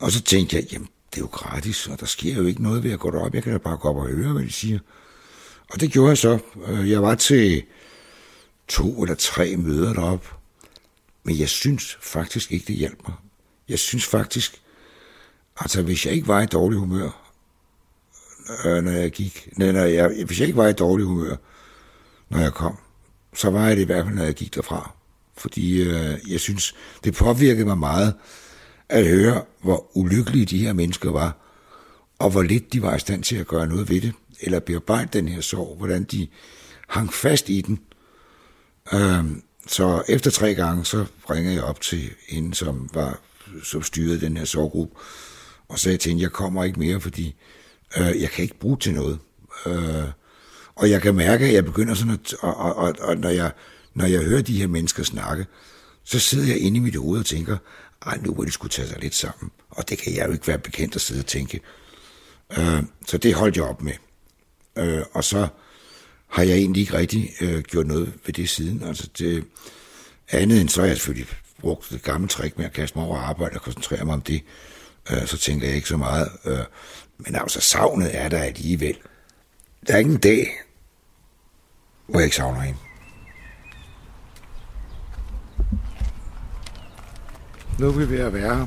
[0.00, 2.84] Og så tænkte jeg, jamen, det er jo gratis, og der sker jo ikke noget
[2.84, 3.34] ved at gå derop.
[3.34, 4.78] Jeg kan da bare gå op og høre, hvad de siger.
[5.70, 6.38] Og det gjorde jeg så.
[6.66, 7.62] Øh, jeg var til
[8.68, 10.36] to eller tre møder derop.
[11.24, 13.16] Men jeg synes faktisk ikke, det hjalp mig.
[13.68, 14.62] Jeg synes faktisk,
[15.60, 17.32] Altså, hvis jeg ikke var i dårlig humør,
[18.64, 21.36] øh, når jeg gik, nej, når jeg, hvis jeg ikke var i dårlig humør,
[22.28, 22.76] når jeg kom,
[23.34, 24.92] så var jeg det i hvert fald, når jeg gik derfra.
[25.36, 28.14] Fordi øh, jeg synes, det påvirkede mig meget
[28.88, 31.36] at høre, hvor ulykkelige de her mennesker var,
[32.18, 35.08] og hvor lidt de var i stand til at gøre noget ved det, eller bearbejde
[35.12, 36.28] den her sorg, hvordan de
[36.88, 37.80] hang fast i den.
[38.92, 39.24] Øh,
[39.66, 43.18] så efter tre gange, så ringede jeg op til hende, som var
[43.62, 44.96] som styrede den her sorggruppe,
[45.70, 47.34] og sagde til hende, jeg kommer ikke mere, fordi
[47.96, 49.18] øh, jeg kan ikke bruge til noget.
[49.66, 50.04] Øh,
[50.74, 53.52] og jeg kan mærke, at jeg begynder sådan at, og, og, og, og når, jeg,
[53.94, 55.46] når jeg hører de her mennesker snakke,
[56.04, 57.56] så sidder jeg inde i mit hoved og tænker,
[58.06, 59.50] ej, nu må de skulle tage sig lidt sammen.
[59.70, 61.60] Og det kan jeg jo ikke være bekendt at sidde og tænke.
[62.58, 63.92] Øh, så det holdt jeg op med.
[64.78, 65.48] Øh, og så
[66.28, 68.82] har jeg egentlig ikke rigtig øh, gjort noget ved det siden.
[68.82, 69.44] Altså det,
[70.28, 71.28] andet end så har jeg selvfølgelig
[71.60, 74.42] brugt det gamle trick med at kaste mig over arbejde og koncentrere mig om det
[75.12, 76.28] øh, så tænker jeg ikke så meget.
[76.44, 76.58] Øh,
[77.18, 78.96] men altså, savnet er der alligevel.
[79.86, 80.60] Der er ikke en dag,
[82.06, 82.78] hvor jeg ikke savner hende.
[87.78, 88.66] Nu er vi ved at være her.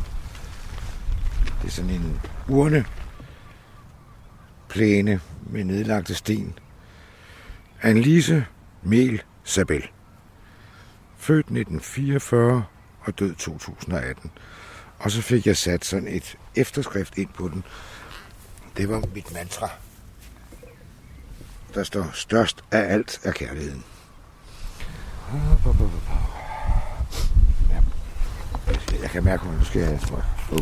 [1.62, 2.86] Det er sådan en urne
[4.69, 6.60] plæne med nedlagte sten.
[7.82, 8.45] Annelise
[8.84, 9.89] Mel Sabel.
[11.17, 12.65] Født 1944
[13.01, 14.32] og død 2018.
[15.04, 17.63] Og så fik jeg sat sådan et efterskrift ind på den.
[18.78, 19.70] Det var mit mantra.
[21.74, 23.84] Der står, størst af alt er kærligheden.
[29.02, 30.00] Jeg kan mærke, at nu skal jeg...
[30.52, 30.60] Uh.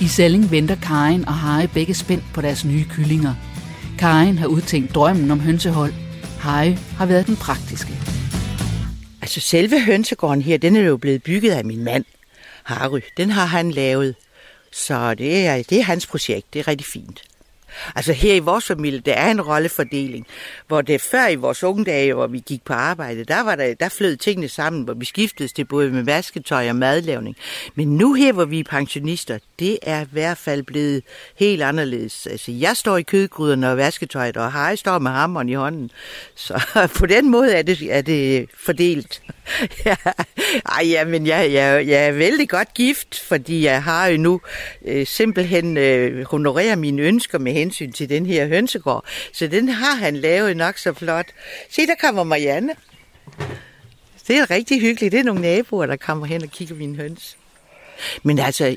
[0.00, 3.34] I Selling venter Karen og Harry begge spændt på deres nye kyllinger.
[3.98, 5.92] Karin har udtænkt drømmen om hønsehold.
[6.38, 7.92] Harry har været den praktiske.
[9.22, 12.04] Altså selve hønsegården her, den er jo blevet bygget af min mand,
[12.62, 13.00] Harry.
[13.16, 14.14] Den har han lavet.
[14.72, 16.54] Så det er, det er hans projekt.
[16.54, 17.22] Det er rigtig fint.
[17.96, 20.26] Altså her i vores familie, der er en rollefordeling,
[20.66, 23.74] hvor det før i vores unge dage, hvor vi gik på arbejde, der, var der,
[23.74, 27.36] der flød tingene sammen, hvor vi skiftedes til både med vasketøj og madlavning.
[27.74, 31.02] Men nu her, hvor vi er pensionister, det er i hvert fald blevet
[31.36, 32.26] helt anderledes.
[32.26, 35.90] Altså jeg står i kødgryderne og vasketøjet, og Harry står med hammeren i hånden.
[36.34, 36.62] Så
[36.98, 39.22] på den måde er det, er det fordelt.
[39.86, 39.96] ja.
[40.66, 44.40] Ej, ja, men jeg, jeg, jeg er vældig godt gift, fordi jeg har jo nu
[44.84, 49.04] øh, simpelthen øh, honorerer mine ønsker med hensyn til den her hønsegård.
[49.32, 51.26] Så den har han lavet nok så flot.
[51.70, 52.74] Se, der kommer Marianne.
[54.28, 55.12] Det er rigtig hyggeligt.
[55.12, 57.36] Det er nogle naboer, der kommer hen og kigger mine høns.
[58.22, 58.76] Men altså,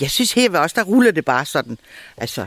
[0.00, 1.78] jeg synes her ved os, der ruller det bare sådan.
[2.16, 2.46] Altså,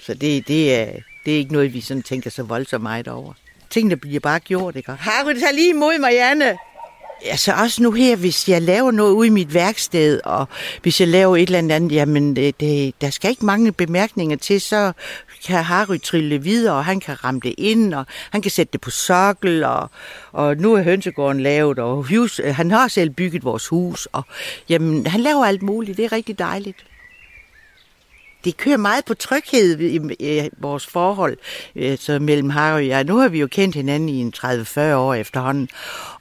[0.00, 0.92] så det, det, er,
[1.24, 3.32] det er ikke noget, vi sådan tænker så voldsomt meget over.
[3.70, 4.92] Tingene bliver bare gjort, ikke?
[4.92, 6.58] Har du tag lige imod Marianne.
[7.24, 10.48] Altså også nu her, hvis jeg laver noget ude i mit værksted, og
[10.82, 14.60] hvis jeg laver et eller andet, jamen det, det, der skal ikke mange bemærkninger til,
[14.60, 14.92] så
[15.46, 18.80] kan Harry trille videre, og han kan ramme det ind, og han kan sætte det
[18.80, 19.90] på sokkel, og,
[20.32, 24.22] og nu er hønsegården lavet, og hus, øh, han har selv bygget vores hus, og
[24.68, 26.84] jamen, han laver alt muligt, det er rigtig dejligt
[28.44, 31.36] det kører meget på tryghed i, i vores forhold
[31.76, 33.04] øh, så mellem Harry og jeg.
[33.04, 35.68] Nu har vi jo kendt hinanden i en 30-40 år efterhånden.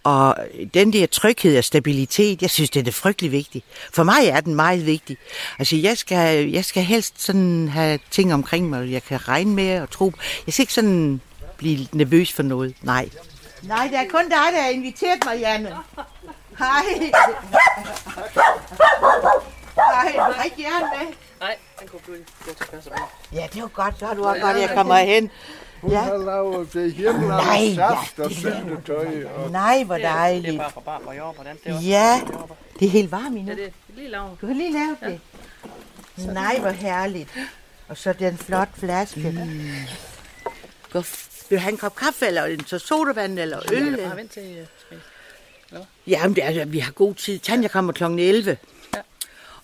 [0.04, 0.36] Og
[0.74, 3.66] den der tryghed og stabilitet, jeg synes, det er frygtelig vigtigt.
[3.94, 5.18] For mig er den meget vigtig.
[5.60, 9.82] Altså, jeg skal, jeg skal helst sådan have ting omkring mig, jeg kan regne med
[9.82, 10.14] og tro.
[10.46, 11.22] Jeg skal ikke sådan
[11.58, 12.76] blive nervøs for noget.
[12.82, 13.10] Nej.
[13.62, 15.70] Nej, det er kun dig, der har inviteret mig, Janne.
[16.60, 16.68] Hej.
[19.76, 21.21] Hej, du har ikke gerne med.
[22.08, 22.92] Nej, blive gå til pladser
[23.34, 24.00] Ja, det var godt.
[24.00, 25.32] Så har du også godt, at jeg kommer hen.
[25.82, 26.00] Hun ja.
[26.00, 27.28] har lavet det hjemme
[27.76, 29.26] saft og syltetøj.
[29.26, 29.52] Og...
[29.52, 30.46] Nej, hvor dejligt.
[30.46, 32.22] Det er bare fra bar og jord, hvordan det er Ja,
[32.80, 33.42] det er helt varmt nu.
[33.42, 34.38] Ja, det er lige lavet.
[34.42, 35.20] Du har lige lavet det.
[36.34, 37.30] Nej, hvor herligt.
[37.88, 39.32] Og så den flot flaske.
[39.32, 39.72] Mm.
[40.92, 41.04] Gå,
[41.50, 43.96] vil du have en kop kaffe, eller en så sodavand, eller øl?
[44.00, 44.68] Ja, bare vent til...
[46.08, 47.40] Ja, men det er, vi har god tid.
[47.40, 48.04] Tanja kommer kl.
[48.04, 48.58] 11.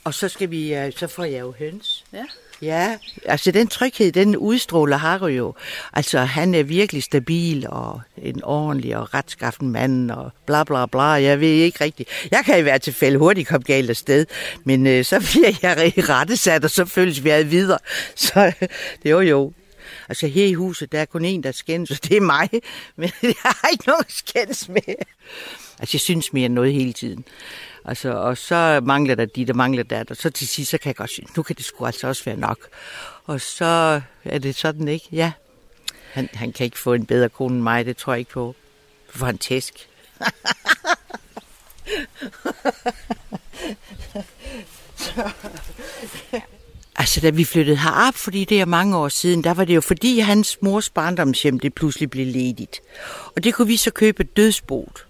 [0.07, 2.05] Og så skal vi, øh, så får jeg jo høns.
[2.13, 2.23] Ja.
[2.61, 5.53] Ja, altså den tryghed, den udstråler Harry jo.
[5.93, 11.03] Altså han er virkelig stabil og en ordentlig og retskaffen mand og bla bla bla.
[11.03, 12.09] Jeg ved ikke rigtigt.
[12.31, 14.25] Jeg kan i hvert tilfælde hurtigt komme galt afsted,
[14.63, 17.79] men øh, så bliver jeg rettesat, og så føles vi ad videre.
[18.15, 18.51] Så
[19.03, 19.53] det er jo jo.
[20.09, 22.49] Altså her i huset, der er kun en, der skændes, og det er mig.
[22.95, 24.95] Men jeg har ikke nogen skændes med.
[25.79, 27.25] Altså jeg synes mere end noget hele tiden.
[27.87, 30.87] Altså, og så mangler der de, der mangler der, og så til sidst, så kan
[30.87, 32.57] jeg godt sige, nu kan det sgu altså også være nok.
[33.25, 35.07] Og så er det sådan, ikke?
[35.11, 35.31] Ja.
[36.11, 38.55] Han, han kan ikke få en bedre kone end mig, det tror jeg ikke på.
[39.09, 39.73] For en tæsk.
[46.99, 49.81] Altså, da vi flyttede herop, fordi det er mange år siden, der var det jo
[49.81, 52.81] fordi hans mors barndomshjem, det pludselig blev ledigt.
[53.35, 55.05] Og det kunne vi så købe dødsbot.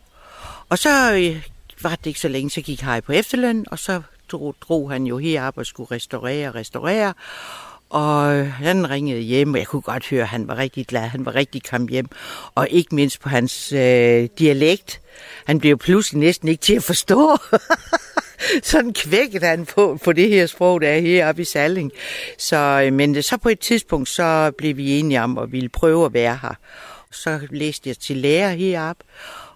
[0.70, 1.48] Og så øh,
[1.84, 4.02] var det ikke så længe, så gik Harry på efterløn, og så
[4.32, 7.14] drog, drog han jo herop og skulle restaurere og restaurere.
[7.90, 11.02] Og øh, han ringede hjem, og jeg kunne godt høre, at han var rigtig glad.
[11.02, 12.08] Han var rigtig kom hjem.
[12.56, 15.02] Og ikke mindst på hans øh, dialekt.
[15.46, 17.38] Han blev pludselig næsten ikke til at forstå.
[18.64, 21.92] Sådan kvækkede han på, på det her sprog, der er heroppe i Salling.
[22.38, 25.70] Så, øh, men øh, så på et tidspunkt, så blev vi enige om at ville
[25.70, 26.54] prøve at være her.
[27.12, 29.04] Så læste jeg til lærer heroppe,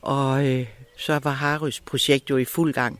[0.02, 0.66] og øh,
[1.02, 3.00] så var Harrys projekt jo i fuld gang.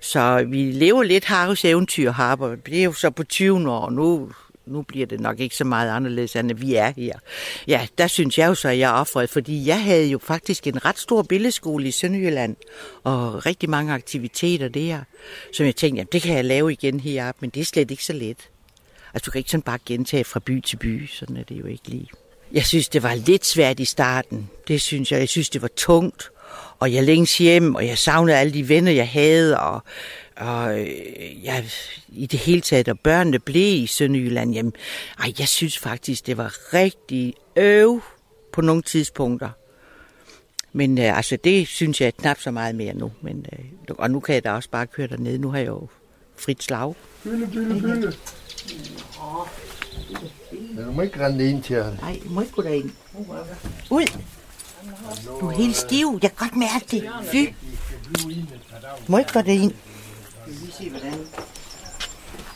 [0.00, 2.54] Så vi lever lidt Harrys eventyr Harper.
[2.54, 4.32] det er jo så på 20 år nu
[4.66, 7.18] nu bliver det nok ikke så meget anderledes, end at vi er her.
[7.66, 10.66] Ja, der synes jeg jo så, at jeg er offret, fordi jeg havde jo faktisk
[10.66, 12.56] en ret stor billedskole i Sønderjylland,
[13.04, 15.00] og rigtig mange aktiviteter der,
[15.52, 18.04] som jeg tænkte, jamen, det kan jeg lave igen her, men det er slet ikke
[18.04, 18.48] så let.
[19.14, 21.66] Altså, du kan ikke sådan bare gentage fra by til by, sådan er det jo
[21.66, 22.08] ikke lige.
[22.52, 24.50] Jeg synes, det var lidt svært i starten.
[24.68, 25.20] Det synes jeg.
[25.20, 26.30] Jeg synes, det var tungt.
[26.78, 29.82] Og jeg længes hjem, og jeg savnede alle de venner, jeg havde, og,
[30.36, 31.64] og øh, jeg,
[32.08, 34.72] i det hele taget, og børnene blev i Sønderjylland, jamen,
[35.20, 38.02] ej, jeg synes faktisk, det var rigtig øv
[38.52, 39.50] på nogle tidspunkter.
[40.72, 43.12] Men øh, altså, det synes jeg knap så meget mere nu.
[43.20, 45.38] Men, øh, og nu kan jeg da også bare køre derned.
[45.38, 45.88] Nu har jeg jo
[46.36, 46.94] frit slag.
[47.24, 48.12] Bylde, bylde, bylde.
[50.50, 51.94] Men du må ikke rende ind til ham.
[52.00, 52.90] Nej, du må ikke gå derind.
[53.90, 54.06] Ud!
[55.40, 56.18] Du er helt stiv.
[56.22, 57.10] Jeg kan godt mærke det.
[57.32, 57.36] Fy!
[58.84, 59.72] Du må ikke gå derind.
[60.46, 61.12] Vi vil lige se, hvordan...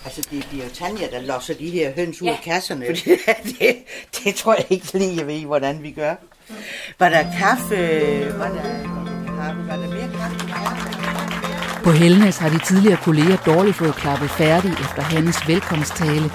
[0.05, 2.32] Altså, det bliver jo Tanja, der losser de her høns ud ja.
[2.32, 2.86] af kasserne.
[2.88, 3.11] Fordi
[3.59, 3.76] det,
[4.24, 6.14] det tror jeg ikke lige, jeg ved, hvordan vi gør.
[6.99, 7.78] Var der kaffe?
[8.38, 8.62] Var der,
[9.36, 9.68] kaffe?
[9.68, 10.49] Var der mere kaffe?
[11.84, 16.30] På Helnes har de tidligere kolleger dårligt fået klappet færdig efter Hannes velkomsttale,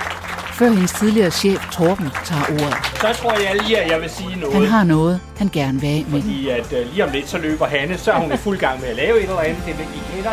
[0.54, 2.76] før hendes tidligere chef Torben tager ordet.
[2.96, 4.56] Så tror jeg lige, at jeg vil sige noget.
[4.56, 6.22] Han har noget, han gerne vil af med.
[6.22, 8.82] Fordi at uh, lige om lidt, så løber Hanne, så er hun i fuld gang
[8.82, 9.64] med at lave et eller andet.
[9.66, 10.32] Det vil I kender.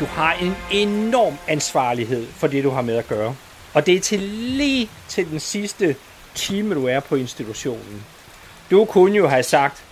[0.00, 3.34] Du har en enorm ansvarlighed for det, du har med at gøre.
[3.74, 5.96] Og det er til lige til den sidste
[6.34, 8.04] time, du er på institutionen.
[8.70, 9.84] Du kunne jo have sagt,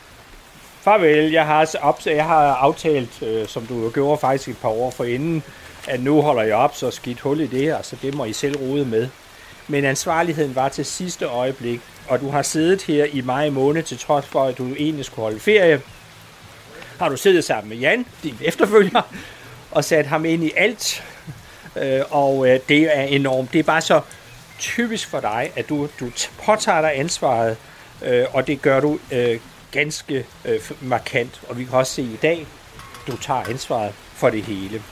[0.80, 4.68] farvel, jeg har, op, jeg har aftalt, øh, som du jo gjorde faktisk et par
[4.68, 5.42] år forinden,
[5.88, 8.32] at nu holder jeg op, så skidt hul i det her, så det må I
[8.32, 9.08] selv rode med.
[9.70, 13.98] Men ansvarligheden var til sidste øjeblik, og du har siddet her i maj måned, til
[13.98, 15.80] trods for, at du egentlig skulle holde ferie.
[16.98, 19.02] Har du siddet sammen med Jan, din efterfølger,
[19.70, 21.04] og sat ham ind i alt.
[21.76, 23.52] Øh, og øh, det er enormt.
[23.52, 24.00] Det er bare så
[24.58, 26.10] typisk for dig, at du, du
[26.44, 27.56] påtager dig ansvaret,
[28.02, 29.40] øh, og det gør du øh,
[29.70, 31.40] ganske øh, markant.
[31.48, 32.46] Og vi kan også se i dag,
[33.06, 34.82] du tager ansvaret for det hele.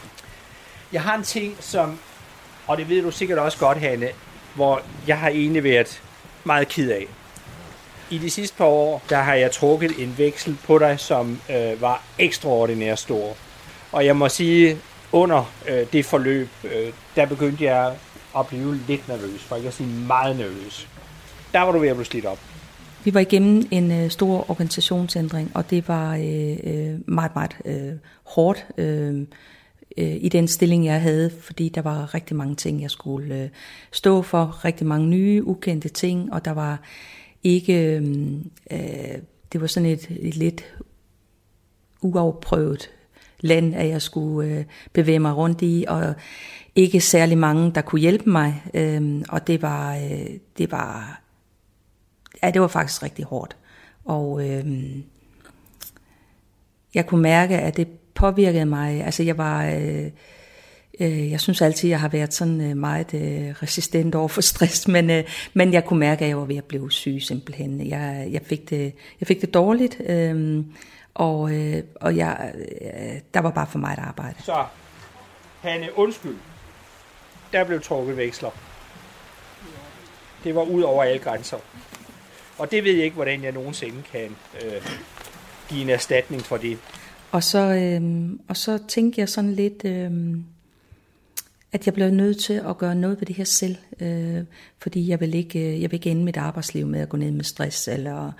[0.93, 1.99] Jeg har en ting, som,
[2.67, 4.09] og det ved du sikkert også godt, Hanne,
[4.59, 6.03] hvor jeg har egentlig været
[6.45, 7.07] meget ked af.
[8.11, 11.81] I de sidste par år, der har jeg trukket en veksel på dig, som øh,
[11.81, 13.37] var ekstraordinært stor.
[13.93, 14.77] Og jeg må sige,
[15.13, 17.95] under øh, det forløb, øh, der begyndte jeg
[18.39, 20.89] at blive lidt nervøs, for ikke at sige meget nervøs.
[21.53, 22.39] Der var du ved at blive slidt op.
[23.05, 27.93] Vi var igennem en øh, stor organisationsændring, og det var øh, øh, meget, meget øh,
[28.25, 29.27] hårdt øh,
[29.97, 33.49] øh, i den stilling, jeg havde, fordi der var rigtig mange ting, jeg skulle øh,
[33.93, 36.81] stå for, rigtig mange nye, ukendte ting, og der var
[37.43, 38.03] ikke, øh,
[38.71, 39.19] øh,
[39.53, 40.75] det var sådan et, et lidt
[42.01, 42.91] uafprøvet
[43.41, 46.15] land, at jeg skulle øh, bevæge mig rundt i, og
[46.75, 51.21] ikke særlig mange, der kunne hjælpe mig, øh, og det var, øh, det var,
[52.43, 53.57] ja, det var faktisk rigtig hårdt,
[54.05, 54.97] og øh,
[56.95, 57.89] jeg kunne mærke, at det
[58.19, 60.07] påvirkede mig, altså jeg var, øh,
[61.01, 64.89] øh, jeg synes altid, jeg har været sådan øh, meget øh, resistent over for stress,
[64.89, 67.89] men, øh, men jeg kunne mærke, at jeg var ved at blive syg simpelthen.
[67.89, 70.65] Jeg, jeg, fik, det, jeg fik det dårligt, øh,
[71.15, 74.43] og, øh, og jeg, øh, der var bare for meget arbejde.
[74.43, 74.65] Så,
[75.63, 76.37] Hanne, undskyld.
[77.53, 78.51] Der blev trukket veksler.
[80.45, 81.57] Det var ud over alle grænser.
[82.59, 84.83] Og det ved jeg ikke, hvordan jeg nogensinde kan øh,
[85.69, 86.79] give en erstatning for det.
[87.31, 90.39] Og så, øh, og så tænkte jeg sådan lidt, øh,
[91.73, 93.77] at jeg blev nødt til at gøre noget ved det her selv.
[94.01, 94.45] Øh,
[94.79, 97.31] fordi jeg vil, ikke, øh, jeg vil ikke ende mit arbejdsliv med at gå ned
[97.31, 97.89] med stress.
[97.89, 98.33] Eller,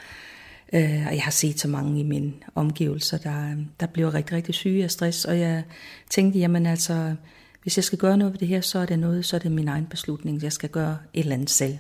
[0.73, 4.55] øh, og jeg har set så mange i mine omgivelser, der, der bliver rigtig, rigtig
[4.55, 5.25] syge af stress.
[5.25, 5.63] Og jeg
[6.11, 7.15] tænkte, jamen altså,
[7.63, 9.53] hvis jeg skal gøre noget ved det her, så er det noget, så er det
[9.53, 10.43] min egen beslutning.
[10.43, 11.79] Jeg skal gøre et eller andet selv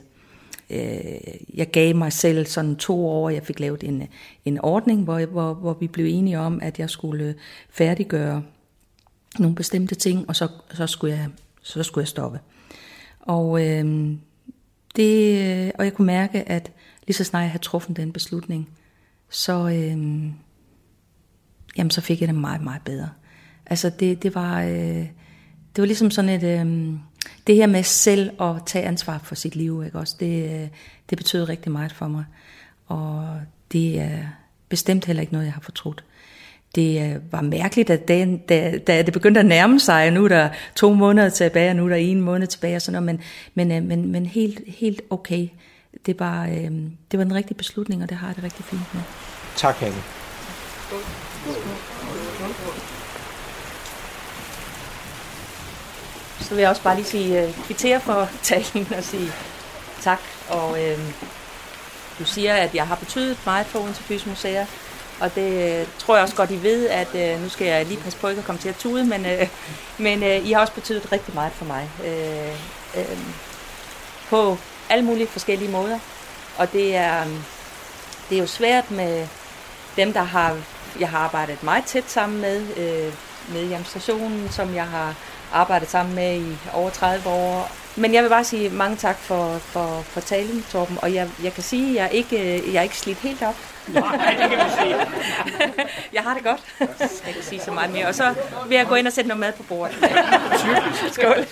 [0.71, 1.21] Øh,
[1.55, 4.03] jeg gav mig selv sådan to år, jeg fik lavet en,
[4.45, 7.35] en ordning, hvor, hvor, hvor vi blev enige om, at jeg skulle
[7.71, 8.43] færdiggøre
[9.39, 11.29] nogle bestemte ting, og så, så, skulle, jeg,
[11.63, 12.41] så skulle jeg stoppe.
[13.21, 14.15] Og, øh,
[14.97, 16.73] det, og jeg kunne mærke, at
[17.07, 18.69] lige så snart jeg havde truffet den beslutning,
[19.31, 20.33] så, øh,
[21.77, 23.09] jamen, så fik jeg det meget, meget bedre.
[23.67, 24.63] Altså det, det var...
[24.63, 25.07] Øh,
[25.77, 26.99] det var ligesom sådan et, øh,
[27.47, 30.69] det her med selv at tage ansvar for sit liv, ikke også, det, øh,
[31.11, 32.25] det betød rigtig meget for mig.
[32.87, 33.41] Og
[33.73, 34.19] det er
[34.69, 36.05] bestemt heller ikke noget, jeg har fortrudt.
[36.75, 40.25] Det øh, var mærkeligt, at da, da, da det begyndte at nærme sig, og nu
[40.25, 43.21] er der to måneder tilbage, og nu er der en måned tilbage, og sådan noget,
[43.55, 45.49] men, men, øh, men, men helt, helt okay.
[46.07, 46.71] Det var, øh,
[47.11, 49.03] det var en rigtig beslutning, og det har jeg det rigtig fint med.
[49.57, 49.97] Tak, Hanne.
[56.49, 59.33] Så vil jeg også bare lige sige uh, kvittere for talen og sige
[60.01, 60.21] tak.
[60.49, 60.99] Og uh,
[62.19, 64.67] du siger, at jeg har betydet meget for Odense Bys Museer,
[65.21, 68.01] og det uh, tror jeg også godt, I ved, at uh, nu skal jeg lige
[68.01, 69.49] passe på ikke at komme til at tude, men, uh,
[69.99, 71.91] men uh, I har også betydet rigtig meget for mig.
[72.01, 73.19] Uh, uh,
[74.29, 75.99] på alle mulige forskellige måder.
[76.59, 77.25] Og det er,
[78.29, 79.27] det er jo svært med
[79.97, 80.57] dem, der har,
[81.01, 83.13] jeg har arbejdet meget tæt sammen med, øh,
[83.53, 85.15] med Jam Stationen, som jeg har
[85.53, 87.71] arbejdet sammen med i over 30 år.
[87.97, 90.99] Men jeg vil bare sige mange tak for, for, for talen, Torben.
[91.03, 93.55] Og jeg, jeg kan sige, at jeg er ikke, jeg er ikke slidt helt op.
[93.89, 94.97] Nej, det kan man sige.
[96.17, 96.61] jeg har det godt.
[97.27, 98.07] Jeg kan sige så meget mere.
[98.07, 98.35] Og så
[98.69, 99.97] vil jeg gå ind og sætte noget mad på bordet.
[101.13, 101.47] Skål.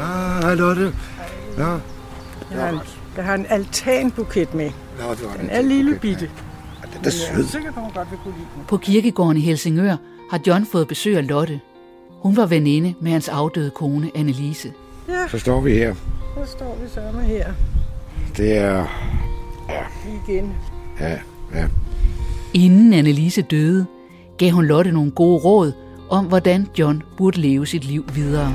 [0.00, 0.94] Ah, hej Lotte.
[1.58, 1.76] Ja.
[2.50, 4.70] Jeg har jeg har en altanbuket med.
[5.00, 6.30] Nå, det var Den er lille bitte.
[6.94, 7.44] Den er sød.
[7.44, 8.62] sikkert, hun godt vil kunne lide den.
[8.68, 9.96] På kirkegården i Helsingør
[10.30, 11.60] har John fået besøg af Lotte.
[12.10, 14.72] Hun var veninde med hans afdøde kone, Annelise.
[15.08, 15.94] Ja, Så står vi her.
[16.44, 17.46] så står vi sammen her
[18.36, 18.84] Det er...
[20.28, 20.54] igen.
[21.00, 21.10] Ja,
[21.54, 21.66] ja.
[22.54, 23.86] Inden Annelise døde,
[24.38, 25.72] gav hun Lotte nogle gode råd
[26.10, 28.54] om, hvordan John burde leve sit liv videre.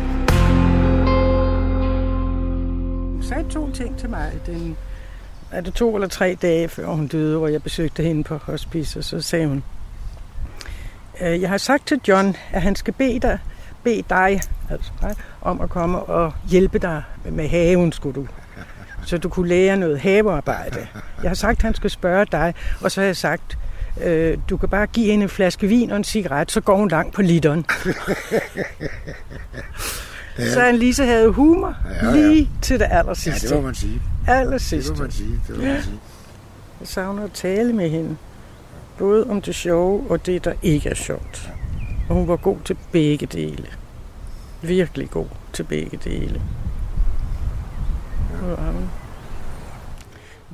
[3.24, 4.32] Hun sagde to ting til mig.
[4.46, 4.78] Den,
[5.52, 9.00] er det to eller tre dage før hun døde, hvor jeg besøgte hende på hospice,
[9.00, 9.64] og så sagde hun,
[11.22, 13.40] øh, jeg har sagt til John, at han skal bede dig,
[13.84, 18.28] bede dig altså mig, om at komme og hjælpe dig med haven, skulle du.
[19.06, 20.88] Så du kunne lære noget havearbejde.
[21.24, 23.58] Jeg har sagt, at han skal spørge dig, og så har jeg sagt,
[24.02, 26.90] øh, du kan bare give hende en flaske vin og en cigaret, så går hun
[26.90, 27.66] langt på literen.
[30.40, 30.50] Ja.
[30.54, 32.12] Så Annelise havde humor Ja, ja.
[32.28, 34.02] lige til det aller Ja, det må man sige.
[34.28, 35.42] Aller Det må man sige.
[35.48, 35.82] Det må man Ja.
[35.82, 36.00] sige.
[36.80, 38.18] Jeg savner at tale med hende.
[38.98, 41.50] Både om det sjove og det, der ikke er sjovt.
[42.10, 43.66] Og hun var god til begge dele.
[44.62, 46.42] Virkelig god til begge dele.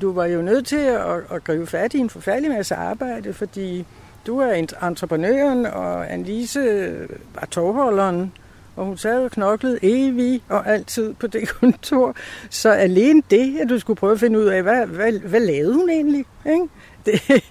[0.02, 1.02] Du var jo nødt til at,
[1.32, 3.86] at gribe fat i en forfærdelig masse arbejde, fordi
[4.28, 6.92] du er en- entreprenøren, og Annelise
[7.36, 8.32] var togholderen,
[8.76, 12.16] og hun sad og knoklede evigt og altid på det kontor.
[12.50, 15.74] Så alene det, at du skulle prøve at finde ud af, hvad, hvad, hvad lavede
[15.74, 16.26] hun egentlig?
[16.46, 16.68] Ikke?
[17.06, 17.44] Det,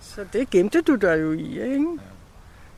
[0.00, 1.86] så det gemte du dig jo i, ikke?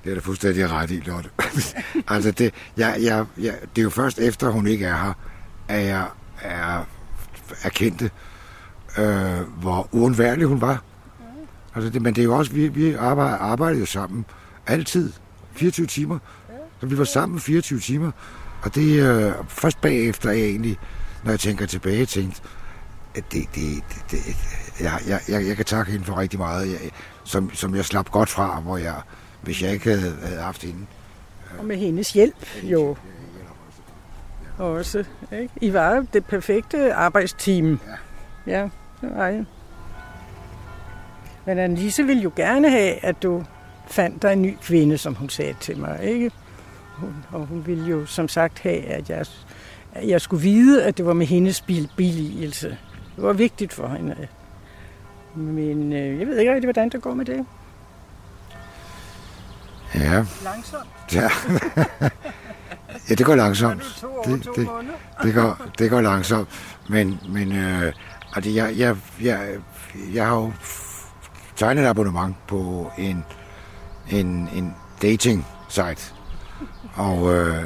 [0.04, 1.30] Det er da fuldstændig ret i, Lotte.
[2.14, 5.12] altså, det, jeg, jeg, jeg, det er jo først efter, hun ikke er her,
[5.68, 6.06] at jeg
[6.42, 6.84] er
[7.62, 8.10] erkendte,
[8.98, 10.82] øh, hvor uundværlig hun var.
[11.74, 14.24] Altså, det, men det er jo også, vi, vi arbejder, arbejder jo sammen
[14.66, 15.12] altid,
[15.52, 16.18] 24 timer.
[16.82, 18.10] Så vi var sammen 24 timer.
[18.62, 20.78] Og det er øh, først bagefter, jeg egentlig,
[21.24, 22.40] når jeg tænker tilbage, tænkte,
[23.14, 24.18] at det, det, det, det
[24.80, 26.90] jeg, jeg, jeg, jeg kan takke hende for rigtig meget, jeg,
[27.24, 28.94] som, som jeg slap godt fra, hvor jeg,
[29.42, 30.86] hvis jeg ikke havde, havde haft hende.
[31.58, 32.96] Og med hendes hjælp jo
[34.58, 35.04] også.
[35.32, 35.54] Ikke?
[35.60, 37.80] I var det perfekte arbejdsteam.
[38.46, 38.68] Ja, ja
[39.00, 39.44] det var jeg.
[41.46, 43.44] Men Annelise ville jo gerne have, at du
[43.86, 46.02] fandt dig en ny kvinde, som hun sagde til mig.
[46.02, 46.30] Ikke?
[46.96, 49.26] Hun, og hun ville jo som sagt have, at jeg,
[49.92, 52.68] at jeg skulle vide, at det var med hendes bil, billigelse.
[53.16, 54.28] Det var vigtigt for hende.
[55.34, 57.46] Men øh, jeg ved ikke rigtig, hvordan det går med det.
[59.94, 60.24] Ja.
[60.44, 60.88] Langsomt.
[61.12, 61.28] Ja.
[63.08, 63.82] ja, det går langsomt.
[64.00, 64.68] to år, Det, det,
[65.22, 66.48] det, går, det går langsomt.
[66.88, 67.92] Men, men øh,
[68.36, 69.48] altså, jeg, jeg, jeg,
[70.14, 70.52] jeg har jo
[71.56, 73.24] tegnet et abonnement på en,
[74.10, 76.14] en, en dating site.
[76.94, 77.64] Og øh,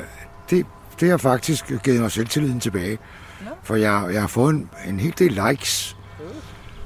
[0.50, 0.66] det,
[1.00, 2.98] det har faktisk givet mig selvtilliden tilbage.
[3.62, 5.96] For jeg, jeg har fået en, en hel del likes.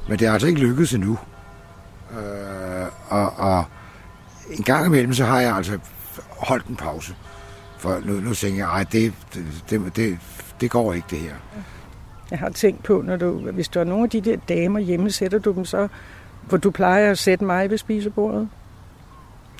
[0.08, 1.18] Men det har altså ikke lykkedes endnu.
[2.12, 3.64] Øh, og, og
[4.50, 5.78] en gang imellem, så har jeg altså
[6.28, 7.14] holdt en pause.
[7.78, 9.12] For nu, nu tænker jeg, at det,
[9.70, 10.18] det, det,
[10.60, 11.34] det går ikke det her.
[12.30, 15.10] Jeg har tænkt på, når du, hvis der er nogle af de der damer hjemme,
[15.10, 15.88] sætter du dem så,
[16.48, 18.48] hvor du plejer at sætte mig ved spisebordet?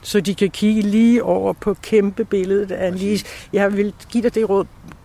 [0.03, 3.27] Så de kan kigge lige over på kæmpe billedet af Annelise.
[3.53, 4.65] Jeg vil give dig det råd,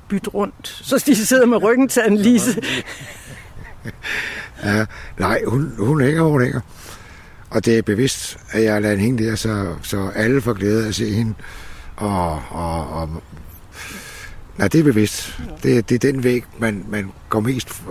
[0.10, 2.62] byt rundt, så de sidder med ryggen til Annelise.
[4.64, 4.86] Ja,
[5.20, 6.62] nej, hun, hun hænger, hun hænger.
[7.50, 10.88] Og det er bevidst, at jeg lader hende der, så, så alle får glæde af
[10.88, 11.34] at se hende.
[11.96, 13.10] Og, og, og
[14.58, 15.40] nej, det er bevidst.
[15.64, 17.84] Det, det er den væg, man, man går mest,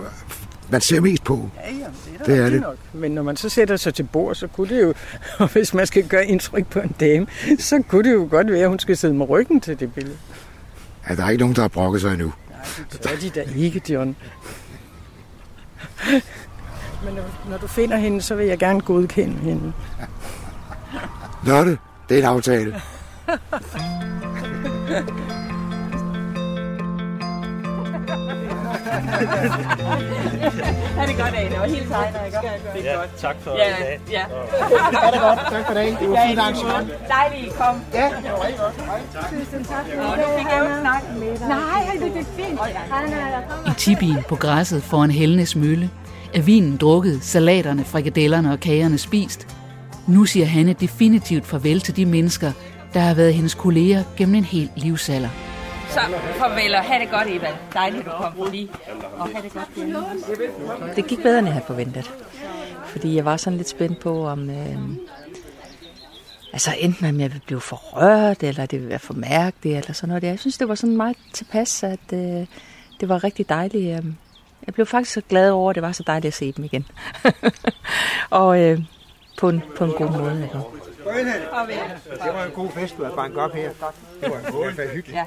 [0.69, 1.49] man ser mest på.
[1.55, 1.85] Ja, ja, det
[2.19, 2.61] er, Det er det.
[2.61, 2.77] Nok.
[2.93, 4.93] Men når man så sætter sig til bord, så kunne det jo,
[5.39, 7.27] og hvis man skal gøre indtryk på en dame,
[7.59, 10.17] så kunne det jo godt være, at hun skal sidde med ryggen til det billede.
[11.09, 12.33] Ja, der er ikke nogen, der har brokket sig endnu.
[12.91, 14.15] Det er de da ikke, John.
[17.03, 19.73] Men når, når du finder hende, så vil jeg gerne godkende hende.
[21.45, 21.77] Lotte,
[22.09, 22.81] det er en aftale.
[30.97, 32.37] Ha' det godt, Ane, og helt tegner, ikke?
[32.75, 33.15] Det er godt.
[33.17, 33.99] Tak for Ja, i dag.
[34.11, 34.21] ja.
[35.01, 35.39] Ha' det godt.
[35.51, 35.97] Tak for dagen.
[36.01, 36.89] Det var fint arrangement.
[37.07, 37.75] Dejligt, I kom.
[37.93, 38.09] Ja.
[39.39, 39.85] Tusind tak.
[40.11, 41.47] Og nu fik jeg jo ikke snakke med dig.
[41.47, 42.59] Nej, det er fint.
[43.67, 45.89] I tipien på græsset foran Helnes mølle
[46.33, 49.47] er vinen drukket, salaterne, frikadellerne og kagerne spist.
[50.07, 52.51] Nu siger Hanne definitivt farvel til de mennesker,
[52.93, 55.29] der har været hendes kolleger gennem en hel livsalder.
[55.95, 56.01] Så
[56.37, 57.47] farvel og ha' det godt, Eva.
[57.73, 58.69] Dejligt, du kom lige.
[59.17, 60.95] Og ha' det godt.
[60.95, 62.11] Det gik bedre, end jeg havde forventet.
[62.85, 64.49] Fordi jeg var sådan lidt spændt på, om...
[64.49, 64.77] Øh,
[66.53, 69.93] altså enten om jeg ville blive for rørt, eller det ville være for mærkeligt, eller
[69.93, 70.23] sådan noget.
[70.23, 72.45] Jeg synes, det var sådan meget tilpas, at øh,
[72.99, 73.97] det var rigtig dejligt.
[73.97, 74.05] Øh.
[74.65, 76.85] Jeg blev faktisk så glad over, at det var så dejligt at se dem igen.
[78.29, 78.79] og øh,
[79.37, 80.43] på, en, på en god måde.
[80.43, 80.57] Ikke?
[82.23, 83.69] Det var en god fest, du havde banket op her.
[84.21, 85.17] Det var en god hyggeligt.
[85.17, 85.25] Ja.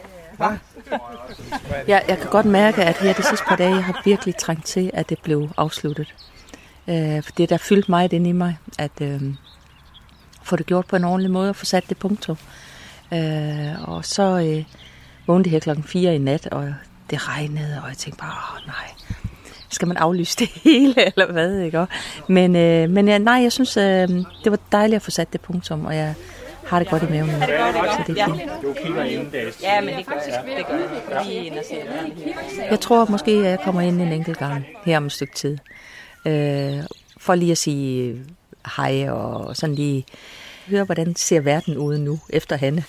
[1.89, 4.67] Jeg, jeg kan godt mærke, at her de sidste par dage, jeg har virkelig trængt
[4.67, 6.15] til, at det blev afsluttet.
[6.89, 9.23] Øh, for det der fyldt meget ind i mig, at øh,
[10.43, 12.37] få det gjort på en ordentlig måde og få sat det punktum.
[13.15, 14.65] Øh, og så øh,
[15.27, 16.75] vågnede jeg her klokken 4 i nat, og
[17.11, 19.15] det regnede, og jeg tænkte bare, åh nej,
[19.69, 21.87] skal man aflyse det hele, eller hvad, ikke?
[22.29, 24.09] Men, øh, men ja, nej, jeg synes, øh,
[24.45, 26.15] det var dejligt at få sat det punktum, og jeg
[26.69, 27.37] har det godt i maven nu.
[27.37, 27.91] Ha' det godt?
[27.91, 28.63] Så det er fint.
[28.63, 29.63] Du kigger indendørs.
[29.63, 30.45] Ja, men det gør jeg.
[30.57, 31.27] Det gør jeg.
[31.27, 32.71] Lige ind og se det.
[32.71, 35.59] Jeg tror måske, at jeg kommer ind en enkelt gang her om et stykke tid.
[36.27, 36.83] Øh,
[37.17, 38.21] for lige at sige
[38.77, 40.07] hej og sådan lige
[40.67, 42.85] høre, hvordan ser verden ud nu, efter han.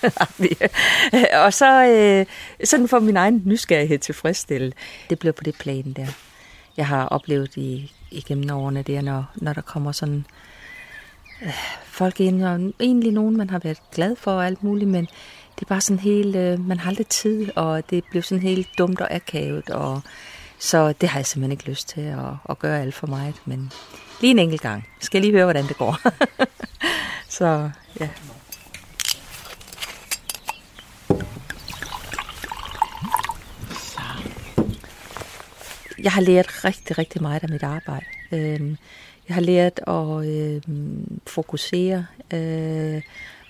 [1.44, 2.26] og så øh,
[2.64, 4.74] sådan for min egen nysgerrighed tilfredsstillet.
[5.10, 6.06] Det blev på det plan der.
[6.76, 10.49] Jeg har oplevet i, igennem årene, det er, når, når der kommer sådan øh,
[11.84, 15.04] folk ind, og egentlig nogen, man har været glad for og alt muligt, men
[15.54, 18.68] det er bare sådan helt, øh, man har aldrig tid, og det blev sådan helt
[18.78, 20.02] dumt og akavet, og
[20.58, 23.72] så det har jeg simpelthen ikke lyst til at, at gøre alt for meget, men
[24.20, 24.88] lige en enkelt gang.
[25.00, 25.98] Skal jeg lige høre, hvordan det går.
[27.38, 27.70] så
[28.00, 28.08] ja.
[36.02, 38.06] Jeg har lært rigtig, rigtig meget af mit arbejde.
[38.32, 38.76] Øhm,
[39.30, 40.62] jeg har lært at øh,
[41.26, 43.02] fokusere øh,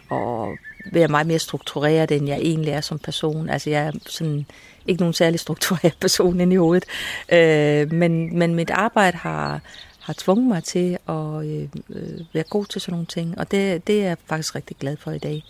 [0.09, 0.57] og
[0.93, 3.51] være meget mere struktureret, end jeg egentlig er som person.
[3.51, 4.47] Altså jeg er sådan
[4.87, 6.85] ikke nogen særlig struktureret person inde i hovedet.
[7.33, 9.61] Øh, men, men mit arbejde har,
[10.01, 13.87] har tvunget mig til at øh, øh, være god til sådan nogle ting, og det,
[13.87, 15.45] det er jeg faktisk rigtig glad for i dag.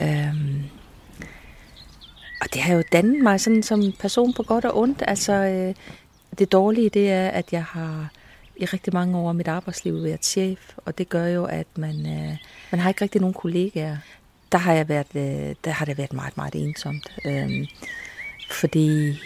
[0.00, 0.34] Øh,
[2.40, 5.02] og det har jo dannet mig sådan som person på godt og ondt.
[5.06, 5.74] Altså øh,
[6.38, 8.08] det dårlige, det er, at jeg har
[8.62, 12.06] i rigtig mange år af mit arbejdsliv været chef, og det gør jo, at man,
[12.06, 12.36] øh,
[12.70, 13.96] man har ikke rigtig nogen kollegaer.
[14.52, 17.12] Der har, jeg været, øh, der har det været meget, meget ensomt.
[17.24, 17.68] Øh,
[18.50, 19.18] fordi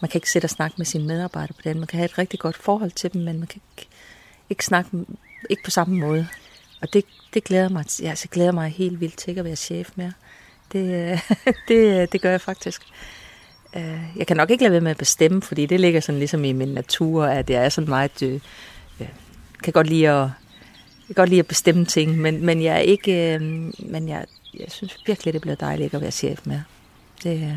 [0.00, 1.78] man kan ikke sætte og snakke med sine medarbejdere på den.
[1.78, 3.88] Man kan have et rigtig godt forhold til dem, men man kan ikke,
[4.50, 4.90] ikke snakke
[5.50, 6.28] ikke på samme måde.
[6.80, 7.04] Og det,
[7.34, 7.84] det glæder mig.
[8.00, 10.12] Jeg altså, glæder mig helt vildt til ikke at være chef mere.
[10.72, 11.20] Det, øh,
[11.68, 12.82] det, øh, det gør jeg faktisk.
[13.76, 16.44] Øh, Jeg kan nok ikke lade være med at bestemme, fordi det ligger sådan ligesom
[16.44, 18.22] i min natur, at jeg er sådan meget...
[18.22, 18.40] Øh,
[19.62, 20.30] kan godt lide at, jeg
[21.06, 23.34] kan godt lide at bestemme ting, men, men jeg er ikke...
[23.34, 23.40] Øh,
[23.78, 24.24] men jeg,
[24.58, 26.60] jeg synes virkelig, det bliver dejligt at være chef med.
[27.22, 27.56] Det er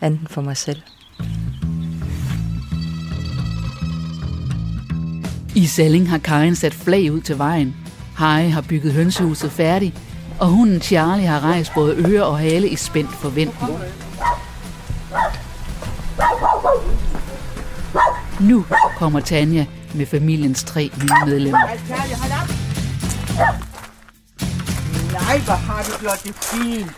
[0.00, 0.80] anden for mig selv.
[5.56, 7.76] I Salling har Karin sat flag ud til vejen.
[8.16, 9.94] Harry har bygget hønsehuset færdigt,
[10.40, 13.72] og hunden Charlie har rejst både øre og hale i spændt forventning.
[18.40, 18.66] Nu
[18.96, 21.66] kommer Tanja med familiens tre nye medlemmer.
[25.12, 26.90] Nej, hvor har du gjort det fint.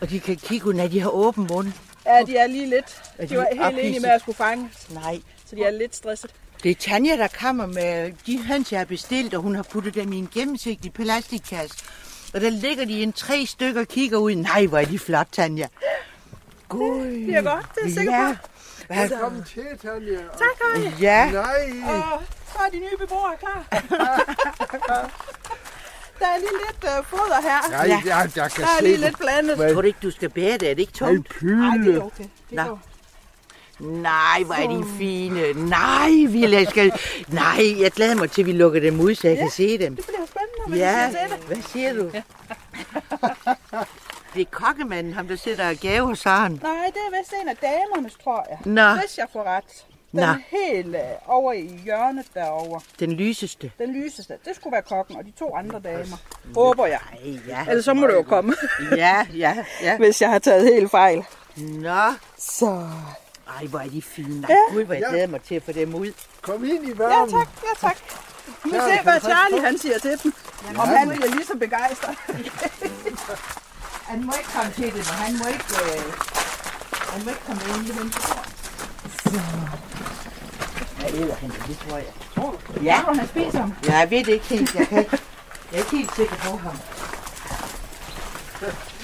[0.00, 1.72] Og de kan kigge ud, når de har åben mund.
[2.06, 3.02] Ja, de er lige lidt.
[3.18, 3.86] Er De var helt ophidset?
[3.86, 4.68] enige med at skulle fange.
[4.90, 5.20] Nej.
[5.46, 6.30] Så de er lidt stresset.
[6.62, 9.94] Det er Tanja, der kommer med de høns, jeg har bestilt, og hun har puttet
[9.94, 11.76] dem i en gennemsigtig plastikkasse.
[12.34, 14.34] Og der ligger de en tre stykker og kigger ud.
[14.34, 15.66] Nej, hvor er de flot, Tanja.
[16.68, 17.04] God.
[17.04, 18.32] Det er godt, det er jeg sikker ja.
[18.42, 18.48] på.
[19.00, 20.16] Velkommen til, Tanja.
[20.16, 21.00] Tak, Harry.
[21.00, 21.30] Ja.
[21.30, 21.42] Nej.
[21.88, 22.22] Og
[22.52, 23.64] så er de nye beboere klar.
[26.18, 27.70] Der er lige lidt uh, foder her.
[27.70, 29.00] Nej, jeg, jeg kan Der er se lige det.
[29.00, 29.56] lidt blandet.
[29.56, 29.74] Hvad?
[29.74, 30.70] Tror du ikke, du skal bære det?
[30.70, 31.42] Er det ikke tungt?
[31.42, 31.96] Nej, det pyle.
[31.96, 32.24] er okay.
[32.50, 32.80] Det går.
[33.80, 35.52] Nej, hvor er de fine.
[35.52, 36.92] Nej, vi skal...
[37.28, 39.96] Nej, jeg glæder mig til, at vi lukker dem ud, så jeg kan se dem.
[39.96, 41.46] Det bliver spændende, hvad Ja, siger til det.
[41.46, 42.10] hvad siger du?
[44.34, 46.60] Det er kokkemanden, ham der sidder og gave hos Søren.
[46.62, 48.58] Nej, det er vist en af damernes, tror jeg.
[48.64, 49.00] Nå.
[49.00, 49.64] Hvis jeg får ret.
[50.12, 50.26] Den Nå.
[50.26, 52.80] er helt øh, over i hjørnet derovre.
[53.00, 53.72] Den lyseste.
[53.78, 56.16] Den lyseste, det skulle være kokken, og de to andre damer.
[56.54, 57.00] Håber jeg.
[57.24, 57.64] Ej, ja.
[57.68, 58.54] Ellers så må det jo komme.
[58.96, 59.96] Ja, ja, ja.
[60.02, 61.24] Hvis jeg har taget helt fejl.
[61.56, 62.00] Nå.
[62.38, 62.88] Så...
[63.60, 64.46] Ej, hvor er de fine.
[64.48, 64.54] Ja.
[64.70, 64.74] Ja.
[64.74, 65.10] Gud, hvor jeg Ja.
[65.10, 66.12] glæder mig til at få dem ud.
[66.42, 67.30] Kom ind i Ja varmen.
[67.34, 67.96] tak, ja tak.
[68.64, 70.32] Vi må Charlie, se, hvad Charlie han siger til dem.
[70.74, 72.16] Ja, Om han bliver lige så begejstret.
[74.12, 76.12] Han må ikke komme til det, og han må ikke, øh,
[77.12, 78.42] han må ikke komme ind i den stor.
[81.02, 82.12] Ja, det er han, det tror jeg.
[82.82, 83.00] Ja.
[83.04, 83.72] Tror han spiser ham?
[83.88, 84.74] Ja, jeg ved det ikke helt.
[84.74, 85.18] Jeg, kan ikke,
[85.72, 86.76] jeg er ikke helt sikker på ham.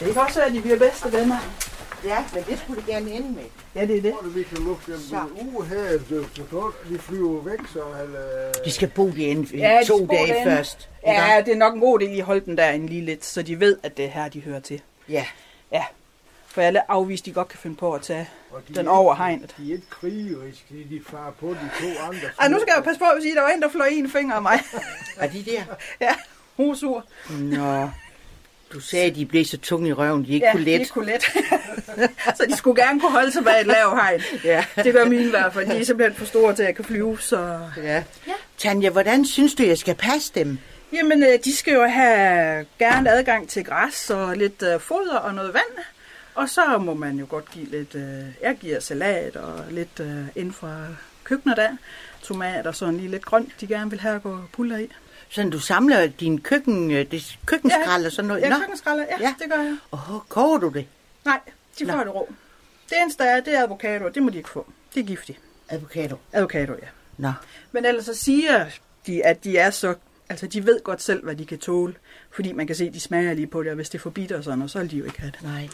[0.01, 1.37] Det kan også være, at de bliver bedste venner.
[2.05, 3.45] Ja, men det skulle det gerne ende med.
[3.75, 4.13] Ja, det er det.
[4.13, 5.01] Tror du, vi kan lufte dem
[5.41, 8.53] en uge her, så, så, så de flyver væk, så eller...
[8.65, 10.51] De skal bo derinde i Ja, to dage derinde.
[10.57, 10.89] først.
[11.07, 13.43] Ja, det er nok en god idé lige at holde den derinde lige lidt, så
[13.43, 14.81] de ved, at det er her, de hører til.
[15.09, 15.27] Ja.
[15.73, 15.85] Ja.
[16.47, 18.29] For jeg lidt afvist, de godt kan finde på at tage
[18.69, 19.55] de den er over hegnet.
[19.59, 22.29] De er ikke krigeriske, de de farer på de to andre.
[22.41, 24.11] Ej, nu skal jeg passe på at sige, at der var en, der fløj en
[24.11, 24.61] finger af mig.
[25.17, 25.63] Er de der?
[26.01, 26.15] Ja,
[26.57, 27.05] hun er sur.
[27.31, 27.91] Nå.
[28.73, 30.81] Du sagde, at de blev så tunge i røven, de ikke ja, kunne de let.
[30.81, 31.23] ikke kunne let.
[32.37, 34.23] så de skulle gerne kunne holde sig bag et lav hegn.
[34.45, 34.65] Ja.
[34.77, 35.67] Det gør mine i hvert fald.
[35.67, 37.21] De er simpelthen for store til, at jeg kan flyve.
[37.21, 37.61] Så...
[37.77, 38.03] Ja.
[38.59, 40.59] Tanja, hvordan synes du, jeg skal passe dem?
[40.93, 45.35] Jamen, øh, de skal jo have gerne adgang til græs og lidt øh, foder og
[45.35, 45.85] noget vand.
[46.35, 50.01] Og så må man jo godt give lidt, øh, jeg giver salat og lidt
[50.35, 50.87] inden fra
[51.25, 51.77] køkkenet der.
[52.23, 54.89] Tomat og sådan lige lidt grønt, de gerne vil have at gå puller i.
[55.31, 58.41] Sådan, du samler din køkken, det, køkkenskrald og sådan noget?
[58.43, 59.35] Ja, køkkenskralder, ja, Ja.
[59.43, 59.77] det gør jeg.
[59.93, 60.87] Åh, koger du det?
[61.25, 61.41] Nej,
[61.79, 62.01] de får Nå.
[62.05, 62.33] det rå.
[62.91, 64.67] Det eneste er, det er avocado, det må de ikke få.
[64.95, 65.39] Det er giftigt.
[65.69, 66.17] Avocado?
[66.33, 66.87] Avocado, ja.
[67.17, 67.33] Nå.
[67.73, 68.67] Men ellers så siger
[69.07, 69.95] de, at de er så...
[70.31, 71.95] Altså, de ved godt selv, hvad de kan tåle.
[72.31, 74.11] Fordi man kan se, at de smager lige på det, og hvis det er for
[74.11, 75.43] bitter og sådan noget, så vil de jo ikke have det.
[75.43, 75.69] Nej.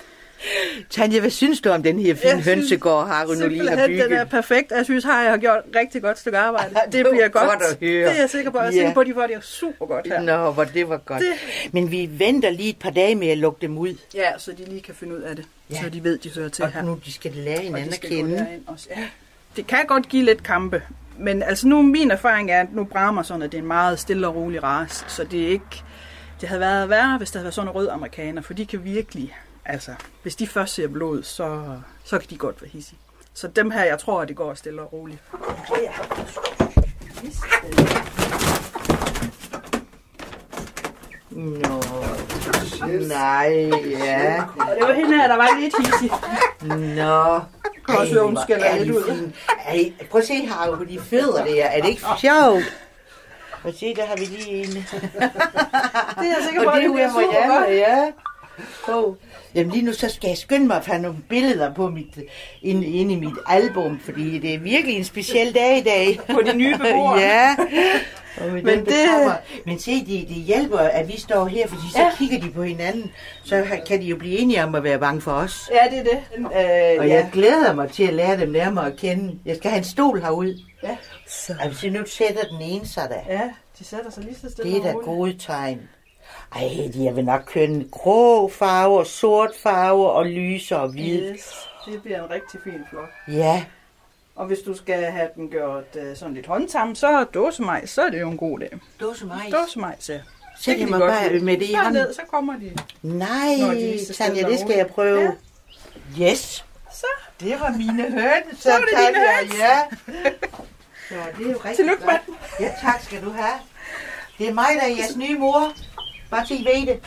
[0.91, 4.05] Tanja, hvad synes du om den her fine hønsegård, har du nu lige har bygget?
[4.11, 4.71] den er perfekt.
[4.71, 6.75] Jeg synes, har jeg har gjort et rigtig godt stykke arbejde.
[6.85, 7.51] Det Det var bliver godt.
[7.51, 8.09] godt at høre.
[8.09, 8.59] Det er jeg sikker på.
[8.59, 8.77] Jeg er Ja.
[8.79, 10.21] sikker på, at de får det super godt her.
[10.21, 11.21] Nå, hvor det var godt.
[11.23, 13.95] Det- Men vi venter lige et par dage med at lukke dem ud.
[14.15, 15.45] Ja, så de lige kan finde ud af det.
[15.71, 15.83] Ja.
[15.83, 16.83] Så de ved, de hører til Og her.
[16.83, 18.47] nu de skal lære Og hinanden de at kende.
[18.67, 18.89] også.
[18.97, 19.05] Ja.
[19.57, 20.83] Det kan godt give lidt kampe.
[21.19, 23.99] Men altså nu, min erfaring er, at nu brammer sådan, at det er en meget
[23.99, 25.05] stille og rolig ras.
[25.09, 25.85] Så det er ikke...
[26.41, 28.85] Det havde været værre, hvis der havde været sådan en rød amerikaner, for de kan
[28.85, 29.37] virkelig...
[29.65, 32.99] Altså, hvis de først ser blod, så, så kan de godt være hissige.
[33.35, 35.23] Så dem her, jeg tror, at det går stille og roligt.
[41.35, 41.83] Nå,
[43.09, 44.43] nej, ja.
[44.79, 46.11] Det var hende her, der var lidt hissig.
[46.97, 47.41] Nå.
[47.89, 49.31] Også høre, hun hvor lidt de ud.
[49.69, 51.65] Ej, prøv at se, Harald, på de fødder der.
[51.65, 52.65] Er det ikke sjovt?
[53.65, 54.67] Og se, der har vi lige en.
[54.73, 54.85] Det
[56.19, 57.71] er jeg sikker på, Og at det bliver af super godt.
[57.71, 58.11] Ja.
[58.89, 59.15] Oh.
[59.55, 62.19] Jamen lige nu så skal jeg skynde mig at have nogle billeder på mit,
[62.63, 66.21] ind, ind i mit album, fordi det er virkelig en speciel dag i dag.
[66.33, 67.21] På de nye beboere.
[67.31, 67.57] ja.
[68.41, 68.95] Og Men det- det...
[69.17, 69.35] kommer.
[69.67, 72.11] Men se, det, det hjælper, at vi står her, fordi så Ja.
[72.19, 73.13] kigger de på hinanden.
[73.45, 75.71] Så kan de jo blive enige om at være bange for os.
[75.73, 76.21] Ja, det er det.
[76.39, 77.15] Øh, Og ja.
[77.15, 79.39] jeg glæder mig til at lære dem nærmere at kende.
[79.45, 80.59] Jeg skal have en stol herud.
[80.83, 80.97] Ja.
[81.29, 81.55] Så.
[81.61, 83.35] Altså, nu sætter den ene sig der.
[83.35, 83.41] Ja,
[83.79, 85.81] de sætter sig lige så stille Det er da gode tegn.
[86.57, 91.33] Ej, de er vel nok kønne grå farver, sort farver og lyse og hvide.
[91.35, 91.55] Yes,
[91.87, 93.11] det bliver en rigtig fin flok.
[93.29, 93.65] Ja,
[94.37, 98.11] Og hvis du skal have den gjort uh, sådan lidt håndtam, så dåsemajs, så er
[98.11, 98.71] det jo en god dag.
[99.01, 99.53] Dåsemajs?
[99.53, 100.21] Dåsemajs, ja.
[100.61, 101.45] Sæt Det kan godt bare lide.
[101.45, 101.93] med det i Så hånden.
[101.93, 102.77] ned, så kommer de.
[103.03, 105.37] Nej, de er så Tanja, det skal jeg prøve.
[106.21, 106.65] Yes.
[106.93, 107.07] Så.
[107.41, 108.61] Det var mine høns.
[108.63, 109.59] Så var det dine Tanja, høns.
[109.59, 109.81] Ja.
[111.09, 112.39] Så det er jo rigtig Tillykke med godt.
[112.61, 113.59] Ja, tak skal du have.
[114.39, 115.73] Det er mig, der er jeres nye mor.
[116.31, 117.01] Bare til I ved det.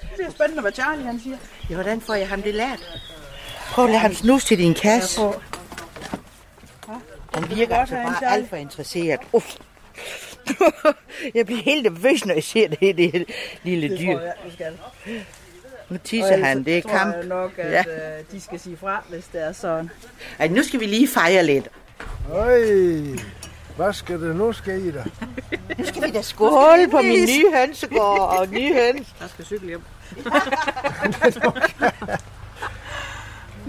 [0.00, 1.36] Det bliver spændende, hvad Charlie han siger.
[1.70, 3.00] Ja, hvordan får jeg ham det lært?
[3.70, 5.20] Prøv at lade ham snuse til din kasse.
[7.34, 9.20] Han virker altså bare alt for interesseret.
[9.32, 9.56] Uff.
[11.34, 13.24] jeg bliver helt nervøs, når jeg ser det, det
[13.62, 14.12] lille Det dyr.
[14.12, 14.78] tror jeg, du skal.
[15.88, 17.14] Nu tisser han, det er kamp.
[17.16, 17.84] jeg nok, at Ja.
[17.88, 18.18] ja.
[18.32, 19.90] de skal sige fra, hvis det er sådan.
[20.38, 21.68] Ej, nu skal vi lige fejre lidt.
[22.32, 22.60] Øj,
[23.76, 25.04] hvad skal det nu ske der?
[25.78, 29.08] Nu skal vi da skåle på min nye hønsegård og nye høns.
[29.20, 29.82] Jeg skal cykle hjem.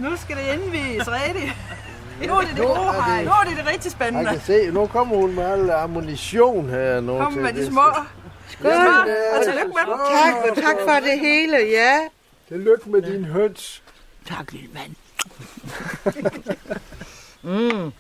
[0.02, 1.54] nu skal det indvies rigtigt.
[2.28, 3.24] Nu er det det Nu gode er det- hej.
[3.24, 4.30] Nu er det det rigtig Jeg spændende.
[4.30, 7.18] kan se, nu kommer hun med al ammunition her nu.
[7.18, 7.82] Kom til med de små.
[8.48, 8.72] Skål.
[8.72, 10.00] Og tillykke med dem.
[10.12, 11.98] Tak, og tak for det hele, ja.
[12.48, 13.82] Tillykke med din høns.
[14.28, 14.96] Tak, lille mand.
[17.44, 17.92] Mm.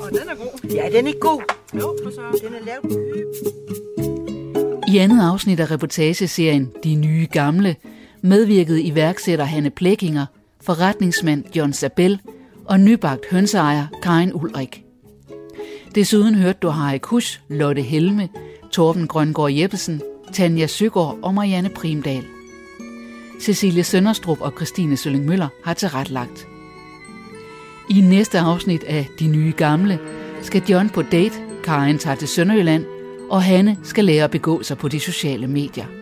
[0.00, 0.70] Og den er god.
[0.74, 1.42] Ja, den er god.
[1.74, 2.46] Jo, for så.
[2.46, 2.84] Den er lavet
[4.88, 7.76] I andet afsnit af reportageserien De Nye Gamle
[8.22, 10.26] medvirkede iværksætter Hanne Plekkinger,
[10.66, 12.20] forretningsmand John Sabel
[12.64, 14.84] og nybagt hønseejer Karin Ulrik.
[15.94, 18.28] Desuden hørte du Harry Kusch, Lotte Helme,
[18.72, 20.02] Torben Grøngård Jeppesen,
[20.32, 22.24] Tanja Søgaard og Marianne Primdal.
[23.40, 26.46] Cecilie Sønderstrup og Christine Sølling Møller har tilrettelagt.
[27.90, 29.98] I næste afsnit af De Nye Gamle
[30.42, 31.34] skal John på date,
[31.64, 32.84] Karin tager til Sønderjylland,
[33.30, 36.01] og Hanne skal lære at begå sig på de sociale medier.